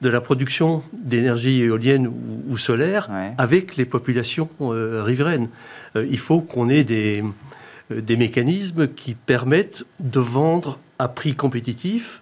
de 0.06 0.10
la 0.12 0.22
production 0.22 0.84
d'énergie 0.94 1.63
éolienne 1.63 2.08
ou, 2.48 2.58
solaire 2.60 3.10
avec 3.39 3.76
les 3.76 3.86
populations 3.86 4.50
euh, 4.62 5.02
riveraines. 5.04 5.50
Euh, 5.96 6.06
il 6.08 6.20
faut 6.20 6.41
qu'on 6.41 6.70
ait 6.70 6.84
des, 6.84 7.24
euh, 7.91 8.02
des 8.02 8.15
mécanismes 8.15 8.88
qui 8.88 9.15
permettent 9.15 9.84
de 10.00 10.20
vendre 10.20 10.78
à 11.00 11.08
prix 11.08 11.36
compétitif 11.36 12.22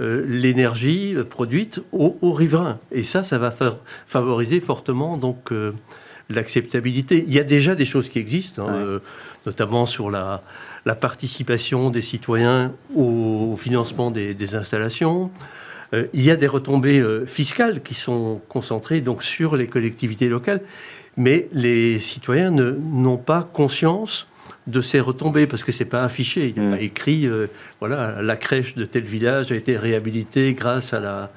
l'énergie 0.00 1.16
produite 1.28 1.82
aux, 1.90 2.32
riverains. 2.32 2.78
Et 2.92 3.02
ça, 3.02 3.24
ça 3.24 3.36
va 3.36 3.50
faire 3.50 3.78
favoriser 4.06 4.60
fortement 4.60 5.16
donc 5.16 5.50
l'acceptabilité. 6.30 7.24
Il 7.26 7.34
y 7.34 7.40
a 7.40 7.42
déjà 7.42 7.74
des 7.74 7.84
choses 7.84 8.08
qui 8.08 8.20
existent, 8.20 8.68
hein, 8.68 9.00
notamment 9.44 9.86
sur 9.86 10.08
la, 10.08 10.44
la, 10.86 10.94
participation 10.94 11.90
des 11.90 12.00
citoyens 12.00 12.72
au, 12.94 13.56
financement 13.58 14.12
des, 14.12 14.34
des 14.34 14.54
installations. 14.54 15.32
Euh, 15.94 16.06
il 16.12 16.22
y 16.22 16.30
a 16.30 16.36
des 16.36 16.46
retombées 16.46 17.00
euh, 17.00 17.24
fiscales 17.24 17.82
qui 17.82 17.94
sont 17.94 18.40
concentrées 18.48 19.00
donc 19.00 19.22
sur 19.22 19.56
les 19.56 19.66
collectivités 19.66 20.28
locales, 20.28 20.60
mais 21.16 21.48
les 21.52 21.98
citoyens 21.98 22.50
n'ont 22.50 23.16
pas 23.16 23.48
conscience 23.52 24.26
de 24.66 24.80
ces 24.80 25.00
retombées 25.00 25.46
parce 25.46 25.64
que 25.64 25.72
c'est 25.72 25.86
pas 25.86 26.04
affiché, 26.04 26.48
il 26.48 26.60
n'y 26.60 26.66
a 26.66 26.70
mm. 26.70 26.76
pas 26.76 26.82
écrit 26.82 27.26
euh, 27.26 27.46
voilà 27.80 28.20
la 28.22 28.36
crèche 28.36 28.74
de 28.74 28.84
tel 28.84 29.04
village 29.04 29.50
a 29.50 29.54
été 29.54 29.76
réhabilitée 29.76 30.52
grâce 30.52 30.92
à 30.92 31.00
la 31.00 31.30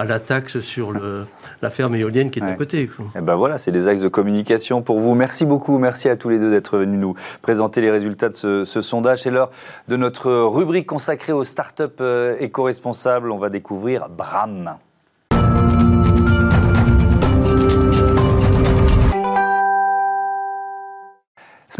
à 0.00 0.04
la 0.04 0.18
taxe 0.18 0.60
sur 0.60 0.92
le, 0.92 1.26
la 1.60 1.70
ferme 1.70 1.94
éolienne 1.94 2.30
qui 2.30 2.38
est 2.38 2.42
à 2.42 2.52
côté. 2.52 2.82
Et 2.82 2.90
eh 3.16 3.20
ben 3.20 3.34
voilà, 3.34 3.58
c'est 3.58 3.70
des 3.70 3.86
axes 3.86 4.00
de 4.00 4.08
communication 4.08 4.82
pour 4.82 4.98
vous. 4.98 5.14
Merci 5.14 5.44
beaucoup, 5.44 5.78
merci 5.78 6.08
à 6.08 6.16
tous 6.16 6.30
les 6.30 6.38
deux 6.38 6.50
d'être 6.50 6.78
venus 6.78 6.98
nous 6.98 7.14
présenter 7.42 7.80
les 7.80 7.90
résultats 7.90 8.30
de 8.30 8.64
ce, 8.64 8.64
sondage. 8.64 9.22
C'est 9.22 9.30
l'heure 9.30 9.50
de 9.88 9.96
notre 9.96 10.32
rubrique 10.32 10.86
consacrée 10.86 11.32
aux 11.32 11.44
startups 11.44 11.84
euh, 12.00 12.36
éco-responsables. 12.40 13.30
On 13.30 13.38
va 13.38 13.50
découvrir 13.50 14.08
Bram. 14.08 14.76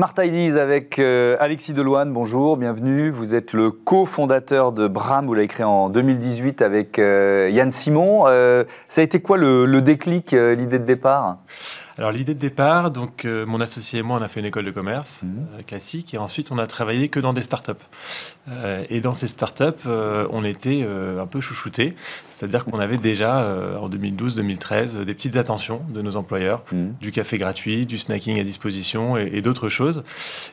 Smart 0.01 0.15
Ideas 0.17 0.59
avec 0.59 0.99
euh, 0.99 1.37
Alexis 1.41 1.75
Deloine, 1.75 2.11
bonjour, 2.11 2.57
bienvenue. 2.57 3.11
Vous 3.11 3.35
êtes 3.35 3.53
le 3.53 3.71
cofondateur 3.71 4.73
de 4.73 4.89
Bram, 4.89 5.27
vous 5.27 5.35
l'avez 5.35 5.47
créé 5.47 5.67
en 5.67 5.91
2018 5.91 6.63
avec 6.63 6.99
euh, 6.99 7.51
Yann 7.53 7.71
Simon. 7.71 8.27
Euh, 8.27 8.65
ça 8.89 9.03
a 9.03 9.05
été 9.05 9.21
quoi 9.21 9.37
le 9.37 9.81
déclic, 9.83 10.31
l'idée 10.33 10.79
de 10.79 10.87
départ? 10.87 11.37
Alors 12.01 12.13
l'idée 12.13 12.33
de 12.33 12.39
départ, 12.39 12.91
donc 12.91 13.27
euh, 13.27 13.45
mon 13.45 13.61
associé 13.61 13.99
et 13.99 14.03
moi, 14.03 14.19
on 14.19 14.23
a 14.23 14.29
fait 14.29 14.41
une 14.41 14.47
école 14.47 14.65
de 14.65 14.71
commerce 14.71 15.23
euh, 15.25 15.63
classique 15.63 16.15
et 16.15 16.17
ensuite 16.17 16.51
on 16.51 16.57
a 16.57 16.67
travaillé 16.67 17.11
que 17.11 17.21
dans 17.21 17.35
des 17.35 17.43
startups. 17.43 17.73
Euh, 18.48 18.85
et 18.90 19.00
dans 19.00 19.14
ces 19.14 19.29
startups, 19.29 19.87
on 19.87 20.44
était 20.44 20.87
un 21.18 21.26
peu 21.26 21.40
chouchoutés, 21.40 21.92
c'est-à-dire 22.31 22.64
qu'on 22.64 22.81
avait 22.81 22.98
déjà 22.98 23.55
en 23.81 23.88
2012-2013 23.88 25.05
des 25.05 25.14
petites 25.14 25.37
attentions 25.37 25.83
de 25.90 26.03
nos 26.03 26.16
employeurs, 26.16 26.64
mhm. 26.72 26.94
du 27.00 27.12
café 27.12 27.38
gratuit, 27.38 27.87
du 27.87 27.98
snacking 27.98 28.40
à 28.40 28.44
disposition 28.44 29.16
et, 29.16 29.31
et 29.35 29.42
d'autres 29.42 29.68
choses. 29.68 30.03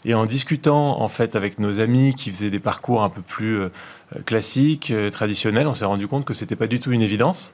Et 0.05 0.13
en 0.13 0.25
discutant 0.25 1.01
en 1.01 1.07
fait 1.07 1.35
avec 1.35 1.59
nos 1.59 1.79
amis 1.79 2.13
qui 2.13 2.29
faisaient 2.31 2.49
des 2.49 2.59
parcours 2.59 3.03
un 3.03 3.09
peu 3.09 3.21
plus 3.21 3.69
euh, 4.15 4.21
classique, 4.21 4.91
euh, 4.91 5.09
traditionnel, 5.09 5.67
on 5.67 5.73
s'est 5.73 5.85
rendu 5.85 6.07
compte 6.07 6.23
que 6.23 6.33
c'était 6.33 6.55
pas 6.55 6.67
du 6.67 6.79
tout 6.79 6.91
une 6.91 7.01
évidence, 7.01 7.53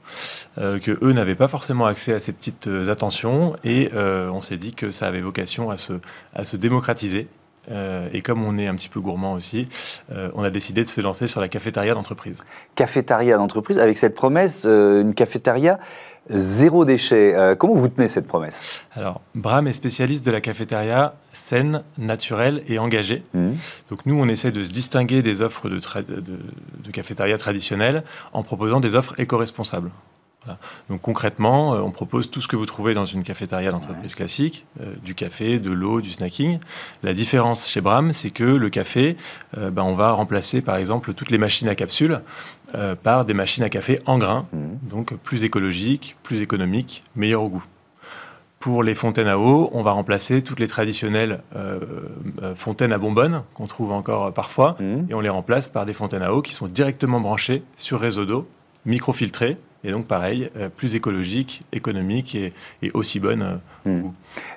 euh, 0.58 0.78
que 0.78 0.98
eux 1.02 1.12
n'avaient 1.12 1.34
pas 1.34 1.48
forcément 1.48 1.86
accès 1.86 2.14
à 2.14 2.20
ces 2.20 2.32
petites 2.32 2.68
attentions, 2.88 3.56
et 3.64 3.90
on 3.94 4.40
s'est 4.40 4.56
dit 4.56 4.74
que 4.74 4.90
ça 4.90 5.06
avait 5.06 5.20
vocation 5.20 5.70
à 5.70 5.78
se, 5.78 5.94
à 6.34 6.44
se 6.44 6.56
démocratiser 6.56 7.28
et 7.70 8.20
comme 8.22 8.44
on 8.44 8.58
est 8.58 8.66
un 8.66 8.74
petit 8.74 8.88
peu 8.88 9.00
gourmand 9.00 9.34
aussi, 9.34 9.66
on 10.34 10.42
a 10.42 10.50
décidé 10.50 10.82
de 10.82 10.88
se 10.88 11.00
lancer 11.00 11.26
sur 11.26 11.40
la 11.40 11.48
cafétéria 11.48 11.94
d'entreprise. 11.94 12.44
Cafétéria 12.74 13.36
d'entreprise, 13.36 13.78
avec 13.78 13.96
cette 13.96 14.14
promesse, 14.14 14.64
une 14.64 15.14
cafétéria 15.14 15.78
zéro 16.30 16.84
déchet. 16.84 17.34
Euh, 17.34 17.54
comment 17.54 17.74
vous 17.74 17.88
tenez 17.88 18.08
cette 18.08 18.26
promesse? 18.26 18.84
Alors, 18.94 19.20
Bram 19.34 19.66
est 19.66 19.72
spécialiste 19.72 20.24
de 20.24 20.30
la 20.30 20.40
cafétéria 20.40 21.14
saine, 21.32 21.82
naturelle 21.98 22.62
et 22.68 22.78
engagée. 22.78 23.22
Mmh. 23.34 23.50
Donc 23.90 24.06
nous, 24.06 24.20
on 24.20 24.28
essaie 24.28 24.52
de 24.52 24.62
se 24.62 24.72
distinguer 24.72 25.22
des 25.22 25.42
offres 25.42 25.68
de, 25.68 25.76
de, 25.76 26.90
cafétéria 26.92 27.36
traditionnelles 27.38 28.04
en 28.32 28.42
proposant 28.42 28.80
des 28.80 28.94
offres 28.94 29.18
éco-responsables. 29.18 29.90
Donc 30.90 31.00
concrètement, 31.00 31.74
euh, 31.74 31.80
on 31.80 31.90
propose 31.90 32.30
tout 32.30 32.40
ce 32.40 32.48
que 32.48 32.56
vous 32.56 32.66
trouvez 32.66 32.94
dans 32.94 33.04
une 33.04 33.22
cafétéria 33.22 33.70
d'entreprise 33.72 34.14
classique, 34.14 34.66
euh, 34.80 34.94
du 35.04 35.14
café, 35.14 35.58
de 35.58 35.70
l'eau, 35.70 36.00
du 36.00 36.10
snacking. 36.10 36.58
La 37.02 37.14
différence 37.14 37.68
chez 37.68 37.80
Bram, 37.80 38.12
c'est 38.12 38.30
que 38.30 38.44
le 38.44 38.70
café, 38.70 39.16
ben, 39.56 39.82
on 39.82 39.94
va 39.94 40.12
remplacer 40.12 40.60
par 40.60 40.76
exemple 40.76 41.14
toutes 41.14 41.30
les 41.30 41.38
machines 41.38 41.68
à 41.68 41.74
capsules 41.74 42.20
euh, 42.74 42.96
par 42.96 43.24
des 43.24 43.34
machines 43.34 43.62
à 43.62 43.68
café 43.68 44.00
en 44.04 44.18
grains, 44.18 44.46
mmh. 44.52 44.88
donc 44.88 45.14
plus 45.14 45.44
écologiques, 45.44 46.16
plus 46.24 46.40
économiques, 46.40 47.04
meilleurs 47.14 47.44
au 47.44 47.48
goût. 47.48 47.64
Pour 48.58 48.82
les 48.82 48.94
fontaines 48.94 49.28
à 49.28 49.38
eau, 49.38 49.70
on 49.72 49.82
va 49.82 49.92
remplacer 49.92 50.42
toutes 50.42 50.58
les 50.58 50.66
traditionnelles 50.66 51.42
euh, 51.54 51.78
euh, 52.42 52.54
fontaines 52.56 52.92
à 52.92 52.98
bonbonnes 52.98 53.42
qu'on 53.52 53.68
trouve 53.68 53.92
encore 53.92 54.32
parfois, 54.32 54.76
mmh. 54.80 55.10
et 55.10 55.14
on 55.14 55.20
les 55.20 55.28
remplace 55.28 55.68
par 55.68 55.86
des 55.86 55.92
fontaines 55.92 56.22
à 56.22 56.32
eau 56.32 56.42
qui 56.42 56.52
sont 56.52 56.66
directement 56.66 57.20
branchées 57.20 57.62
sur 57.76 58.00
réseau 58.00 58.24
d'eau, 58.24 58.48
microfiltrées, 58.86 59.56
et 59.84 59.92
donc 59.92 60.06
pareil, 60.06 60.50
plus 60.76 60.94
écologique, 60.94 61.62
économique 61.72 62.34
et, 62.34 62.52
aussi 62.92 63.20
bonne. 63.20 63.60
Mmh. 63.84 64.02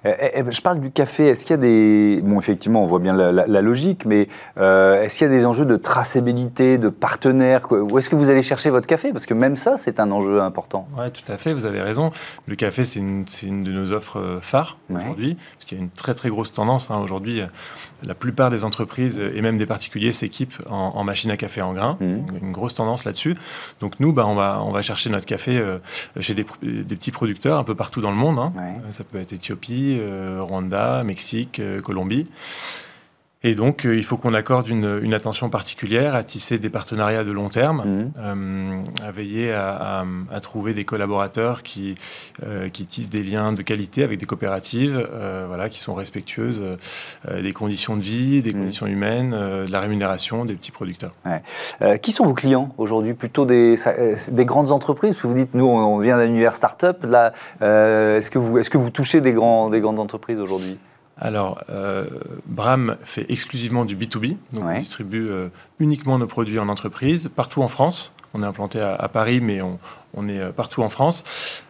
Euh, 0.05 0.43
je 0.49 0.61
parle 0.61 0.79
du 0.79 0.91
café. 0.91 1.27
Est-ce 1.27 1.45
qu'il 1.45 1.51
y 1.51 1.53
a 1.53 1.57
des. 1.57 2.21
Bon, 2.23 2.39
effectivement, 2.39 2.83
on 2.83 2.87
voit 2.87 2.99
bien 2.99 3.13
la, 3.13 3.61
logique, 3.61 4.05
mais 4.05 4.27
euh, 4.57 5.03
est-ce 5.03 5.17
qu'il 5.17 5.27
y 5.27 5.29
a 5.29 5.33
des 5.33 5.45
enjeux 5.45 5.65
de 5.65 5.75
traçabilité, 5.75 6.77
de 6.77 6.89
partenaires? 6.89 7.67
Où 7.71 7.97
est-ce 7.97 8.09
que 8.09 8.15
vous 8.15 8.29
allez 8.29 8.41
chercher 8.41 8.69
votre 8.69 8.87
café? 8.87 9.11
Parce 9.11 9.25
que 9.25 9.33
même 9.33 9.55
ça, 9.55 9.77
c'est 9.77 9.99
un 9.99 10.11
enjeu 10.11 10.41
important. 10.41 10.87
Oui, 10.97 11.11
tout 11.11 11.31
à 11.31 11.37
fait, 11.37 11.53
vous 11.53 11.65
avez 11.65 11.81
raison. 11.81 12.11
Le 12.45 12.55
café, 12.55 12.83
c'est 12.83 12.99
une, 12.99 13.25
une, 13.43 13.63
de 13.63 13.71
nos 13.71 13.91
offres 13.91 14.19
euh, 14.19 14.39
phares 14.41 14.77
aujourd'hui, 14.89 15.35
parce 15.35 15.65
qu'il 15.65 15.77
y 15.77 15.81
a 15.81 15.83
une 15.83 15.89
très 15.89 16.13
très 16.13 16.29
grosse 16.29 16.53
tendance. 16.53 16.91
Hein. 16.91 16.99
Aujourd'hui, 17.03 17.41
la 18.05 18.13
plupart 18.13 18.49
des 18.49 18.63
entreprises 18.63 19.19
et 19.19 19.41
même 19.41 19.57
des 19.57 19.65
particuliers 19.65 20.11
s'équipent 20.11 20.61
en, 20.69 21.03
machine 21.03 21.31
à 21.31 21.37
café 21.37 21.61
en 21.61 21.73
grains. 21.73 21.97
Mmh. 21.99 22.15
Une 22.41 22.51
grosse 22.51 22.73
tendance 22.73 23.05
là-dessus. 23.05 23.35
Donc 23.81 23.99
nous, 23.99 24.13
bah, 24.13 24.25
on, 24.27 24.35
va, 24.35 24.61
on 24.63 24.71
va 24.71 24.81
chercher 24.81 25.09
notre 25.09 25.16
café 25.25 25.63
chez 26.19 26.33
des, 26.33 26.43
petits 26.43 27.11
producteurs 27.11 27.59
un 27.59 27.63
peu 27.63 27.75
partout 27.75 28.01
dans 28.01 28.11
le 28.11 28.17
monde. 28.17 28.39
Hein. 28.39 28.53
Ça 28.91 29.03
peut 29.03 29.19
être 29.19 29.33
Éthiopie 29.33 29.97
euh, 29.99 30.41
Rwanda, 30.41 31.03
Mexique, 31.03 31.59
euh, 31.59 31.81
Colombie. 31.81 32.25
Et 33.47 33.55
donc, 33.55 33.85
euh, 33.85 33.95
il 33.95 34.03
faut 34.03 34.17
qu'on 34.17 34.33
accorde 34.33 34.67
une, 34.67 35.13
attention 35.13 35.49
particulière 35.49 36.15
à 36.15 36.23
tisser 36.25 36.59
des 36.59 36.69
partenariats 36.69 37.23
de 37.23 37.31
long 37.31 37.47
terme, 37.47 38.11
mmh. 38.17 38.83
à 39.01 39.11
veiller 39.11 39.53
à, 39.53 40.03
trouver 40.41 40.73
des 40.73 40.83
collaborateurs 40.83 41.63
qui, 41.63 41.95
qui 42.73 42.85
tissent 42.85 43.09
des 43.09 43.23
liens 43.23 43.53
de 43.53 43.61
qualité 43.61 44.03
avec 44.03 44.19
des 44.19 44.25
coopératives 44.25 45.09
voilà, 45.47 45.69
qui 45.69 45.79
sont 45.79 45.93
respectueuses 45.93 46.63
des 47.41 47.53
conditions 47.53 47.95
de 47.95 48.01
vie, 48.01 48.41
des 48.41 48.51
mmh. 48.51 48.59
conditions 48.59 48.87
humaines, 48.87 49.31
de 49.31 49.71
la 49.71 49.79
rémunération 49.79 50.45
des 50.45 50.53
petits 50.53 50.71
producteurs. 50.71 51.13
qui 52.01 52.11
sont 52.11 52.25
vos 52.25 52.33
clients 52.33 52.73
aujourd'hui? 52.77 53.13
Plutôt 53.13 53.45
des, 53.45 53.77
des, 54.31 54.45
grandes 54.45 54.71
entreprises 54.71 55.15
Vous 55.23 55.33
dites, 55.33 55.53
nous, 55.53 55.65
on 55.65 55.99
vient 55.99 56.17
d'un 56.17 56.27
univers 56.27 56.55
start-up. 56.55 57.03
est-ce 57.03 58.29
que, 58.29 58.39
vous, 58.39 58.57
est 58.57 58.63
-ce 58.63 58.69
que 58.69 58.77
vous 58.77 58.91
touchez 58.91 59.21
des, 59.21 59.33
grands, 59.33 59.69
des 59.69 59.79
grandes 59.79 59.99
entreprises 59.99 60.39
aujourd'hui? 60.39 60.77
Alors, 61.19 61.63
euh, 61.69 62.05
Bram 62.45 62.97
fait 63.03 63.25
exclusivement 63.29 63.85
du 63.85 63.95
B2B, 63.95 64.37
donc 64.53 64.65
on 64.65 64.77
distribue 64.77 65.27
euh, 65.27 65.47
uniquement 65.79 66.19
nos 66.19 66.27
produits 66.27 66.59
en 66.59 66.69
entreprise, 66.69 67.29
partout 67.35 67.63
en 67.63 67.67
France. 67.67 68.13
On 68.33 68.43
est 68.43 68.45
implanté 68.45 68.79
à, 68.79 69.07
Paris, 69.07 69.39
mais 69.41 69.61
on, 69.61 70.27
est 70.27 70.39
euh, 70.39 70.51
partout 70.51 70.83
en 70.83 70.89
France. 70.89 71.23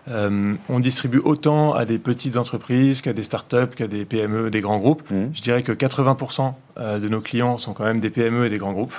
on 0.07 0.79
distribue 0.79 1.19
autant 1.19 1.73
à 1.73 1.85
des 1.85 1.97
petites 1.97 2.35
entreprises 2.35 3.01
qu'à 3.01 3.13
des 3.13 3.23
startups, 3.23 3.73
qu'à 3.75 3.87
des 3.87 4.03
PME, 4.03 4.49
des 4.49 4.59
grands 4.59 4.79
groupes. 4.79 5.09
Mmh. 5.09 5.27
Je 5.33 5.41
dirais 5.41 5.63
que 5.63 5.71
80% 5.71 6.53
de 6.99 7.07
nos 7.07 7.21
clients 7.21 7.57
sont 7.57 7.73
quand 7.73 7.85
même 7.85 8.01
des 8.01 8.09
PME 8.09 8.47
et 8.47 8.49
des 8.49 8.57
grands 8.57 8.73
groupes. 8.73 8.95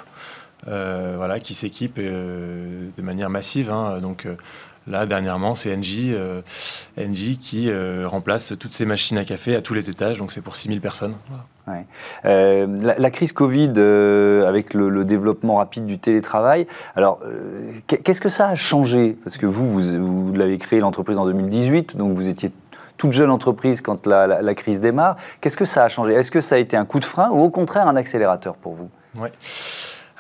voilà, 0.67 1.41
qui 1.41 1.55
s'équipent 1.55 1.99
de 2.01 3.03
manière 3.03 3.29
massive. 3.29 3.71
Hein. 3.71 3.99
donc, 4.01 4.27
Là, 4.87 5.05
dernièrement, 5.05 5.55
c'est 5.55 5.77
NJ, 5.77 6.17
euh, 6.99 7.35
qui 7.41 7.71
euh, 7.71 8.05
remplace 8.07 8.55
toutes 8.59 8.73
ces 8.73 8.85
machines 8.85 9.19
à 9.19 9.25
café 9.25 9.55
à 9.55 9.61
tous 9.61 9.75
les 9.75 9.91
étages, 9.91 10.19
donc 10.19 10.33
c'est 10.33 10.41
pour 10.41 10.57
6000 10.57 10.81
personnes. 10.81 11.15
Euh, 12.25 12.67
la, 12.99 13.11
crise 13.11 13.33
Covid, 13.33 13.79
avec 14.47 14.75
le, 14.75 15.05
développement 15.05 15.57
rapide 15.57 15.87
du 15.87 15.99
télétravail, 15.99 16.67
alors 16.97 17.21
qu'est-ce 17.87 18.21
que 18.21 18.31
ça 18.31 18.49
a 18.49 18.55
changé? 18.55 19.17
Parce 19.23 19.37
que 19.37 19.47
vous, 19.47 19.71
vous, 19.71 20.33
l'avez 20.35 20.59
créé 20.59 20.81
l'entreprise 20.81 21.19
en 21.19 21.27
2018, 21.27 21.97
donc 21.97 22.15
vous 22.15 22.29
étiez 22.29 22.53
toute 22.97 23.13
jeune 23.13 23.31
entreprise 23.31 23.81
quand 23.81 24.07
la, 24.07 24.27
la 24.27 24.55
crise 24.55 24.81
démarre. 24.81 25.17
Qu'est-ce 25.41 25.57
que 25.57 25.67
ça 25.67 25.85
a 25.85 25.89
changé? 25.89 26.15
Est-ce 26.15 26.31
que 26.31 26.41
ça 26.41 26.57
a 26.57 26.59
été 26.59 26.77
un 26.77 26.85
coup 26.85 27.01
de 27.01 27.05
frein 27.05 27.31
ou 27.31 27.41
au 27.41 27.51
contraire 27.51 27.87
un 27.87 27.97
accélérateur 27.97 28.57
pour 28.57 28.75
vous? 28.75 28.91
Ouais. 29.21 29.31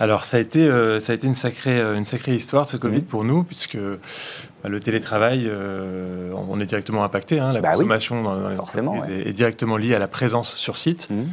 Alors 0.00 0.24
ça 0.24 0.36
a 0.36 0.40
été, 0.40 0.60
euh, 0.60 1.00
ça 1.00 1.12
a 1.12 1.16
été 1.16 1.26
une, 1.26 1.34
sacrée, 1.34 1.78
euh, 1.80 1.96
une 1.96 2.04
sacrée 2.04 2.34
histoire 2.34 2.66
ce 2.66 2.76
Covid 2.76 2.98
mmh. 2.98 3.04
pour 3.04 3.24
nous, 3.24 3.42
puisque 3.42 3.76
bah, 3.76 4.68
le 4.68 4.78
télétravail, 4.78 5.46
euh, 5.46 6.32
on 6.48 6.60
est 6.60 6.64
directement 6.64 7.02
impacté. 7.02 7.40
Hein, 7.40 7.52
la 7.52 7.60
bah 7.60 7.72
consommation 7.72 8.22
dans, 8.22 8.48
les 8.48 8.60
entreprises 8.60 9.08
est, 9.08 9.32
directement 9.32 9.76
liée 9.76 9.96
à 9.96 9.98
la 9.98 10.08
présence 10.08 10.54
sur 10.54 10.76
site. 10.76 11.10
Mmh. 11.10 11.24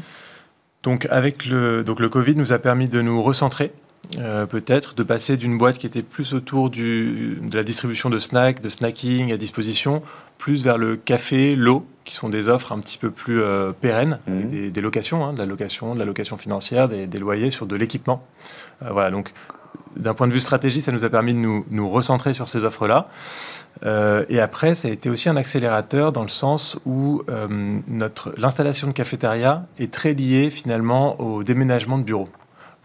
Donc 0.81 1.07
avec 1.11 1.45
le, 1.45 1.83
donc 1.83 1.99
le 1.99 2.09
Covid 2.09 2.35
nous 2.35 2.53
a 2.53 2.59
permis 2.59 2.87
de 2.87 3.01
nous 3.01 3.21
recentrer. 3.21 3.71
Peut-être 4.49 4.95
de 4.95 5.03
passer 5.03 5.37
d'une 5.37 5.57
boîte 5.57 5.77
qui 5.77 5.87
était 5.87 6.01
plus 6.01 6.33
autour 6.33 6.69
du, 6.69 7.39
de 7.41 7.57
la 7.57 7.63
distribution 7.63 8.09
de 8.09 8.17
snacks, 8.17 8.61
de 8.61 8.69
snacking 8.69 9.31
à 9.31 9.37
disposition, 9.37 10.01
plus 10.37 10.63
vers 10.63 10.77
le 10.77 10.95
café, 10.95 11.55
l'eau, 11.55 11.85
qui 12.03 12.13
sont 12.13 12.29
des 12.29 12.47
offres 12.47 12.71
un 12.71 12.79
petit 12.79 12.97
peu 12.97 13.09
plus 13.09 13.41
euh, 13.41 13.71
pérennes, 13.71 14.19
mhm. 14.27 14.71
des, 14.71 14.81
locations, 14.81 15.25
hein, 15.25 15.33
de 15.33 15.39
la 15.39 15.45
location, 15.45 15.95
de 15.95 15.99
la 15.99 16.05
location 16.05 16.37
financière, 16.37 16.87
des, 16.87 17.07
loyers 17.17 17.49
sur 17.49 17.65
de 17.65 17.75
l'équipement. 17.75 18.23
Euh, 18.83 18.89
voilà, 18.91 19.11
donc 19.11 19.33
d'un 19.95 20.13
point 20.13 20.27
de 20.27 20.33
vue 20.33 20.39
stratégie, 20.39 20.81
ça 20.81 20.91
nous 20.91 21.05
a 21.05 21.09
permis 21.09 21.33
de 21.33 21.39
nous, 21.39 21.89
recentrer 21.89 22.33
sur 22.33 22.47
ces 22.47 22.63
offres-là. 22.63 23.09
Euh, 23.85 24.25
et 24.29 24.39
après, 24.39 24.75
ça 24.75 24.87
a 24.87 24.91
été 24.91 25.09
aussi 25.09 25.29
un 25.29 25.35
accélérateur 25.35 26.11
dans 26.11 26.21
le 26.21 26.27
sens 26.27 26.77
où 26.85 27.23
notre 27.89 28.33
l'installation 28.37 28.87
de 28.87 28.93
cafétéria 28.93 29.65
est 29.79 29.91
très 29.91 30.13
liée 30.13 30.49
finalement 30.49 31.19
au 31.19 31.43
déménagement 31.43 31.97
de 31.97 32.03
bureaux 32.03 32.29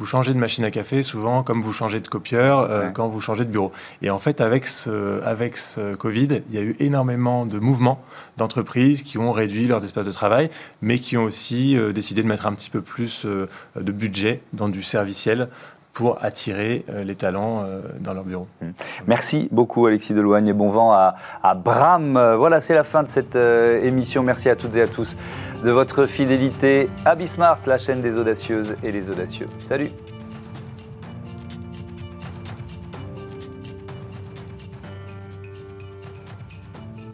vous 0.00 0.06
changez 0.06 0.32
de 0.32 0.38
machine 0.38 0.64
à 0.64 0.70
café 0.70 1.02
souvent 1.02 1.42
comme 1.42 1.60
vous 1.60 1.74
changez 1.74 2.00
de 2.00 2.08
copieur 2.08 2.60
euh, 2.60 2.88
quand 2.88 3.06
vous 3.08 3.20
changez 3.20 3.44
de 3.44 3.50
bureau. 3.50 3.70
Et 4.00 4.08
en 4.08 4.18
fait, 4.18 4.40
avec 4.40 4.66
ce, 4.66 5.22
avec 5.24 5.58
ce 5.58 5.94
Covid, 5.94 6.40
il 6.48 6.54
y 6.54 6.58
a 6.58 6.62
eu 6.62 6.74
énormément 6.80 7.44
de 7.44 7.58
mouvements 7.58 8.00
d'entreprises 8.38 9.02
qui 9.02 9.18
ont 9.18 9.30
réduit 9.30 9.66
leurs 9.66 9.84
espaces 9.84 10.06
de 10.06 10.10
travail, 10.10 10.48
mais 10.80 10.98
qui 10.98 11.18
ont 11.18 11.24
aussi 11.24 11.76
euh, 11.76 11.92
décidé 11.92 12.22
de 12.22 12.28
mettre 12.28 12.46
un 12.46 12.54
petit 12.54 12.70
peu 12.70 12.80
plus 12.80 13.26
euh, 13.26 13.46
de 13.78 13.92
budget 13.92 14.40
dans 14.54 14.70
du 14.70 14.82
serviciel 14.82 15.48
pour 15.92 16.18
attirer 16.24 16.84
les 17.04 17.16
talents 17.16 17.66
dans 17.98 18.14
leur 18.14 18.22
bureau. 18.22 18.46
Mmh. 18.62 18.66
Merci 19.08 19.48
beaucoup 19.50 19.86
Alexis 19.86 20.14
Deloigne 20.14 20.46
et 20.46 20.52
bon 20.52 20.70
vent 20.70 20.92
à, 20.92 21.16
à 21.42 21.56
Bram. 21.56 22.12
Voilà, 22.38 22.60
c'est 22.60 22.74
la 22.74 22.84
fin 22.84 23.02
de 23.02 23.08
cette 23.08 23.34
émission. 23.34 24.22
Merci 24.22 24.48
à 24.48 24.54
toutes 24.54 24.76
et 24.76 24.82
à 24.82 24.86
tous 24.86 25.16
de 25.62 25.70
votre 25.70 26.07
fidélité 26.07 26.88
à 27.05 27.14
Bismart, 27.14 27.61
la 27.66 27.77
chaîne 27.77 28.01
des 28.01 28.16
audacieuses 28.16 28.77
et 28.83 28.92
les 28.92 29.11
audacieux. 29.11 29.46
Salut 29.64 29.90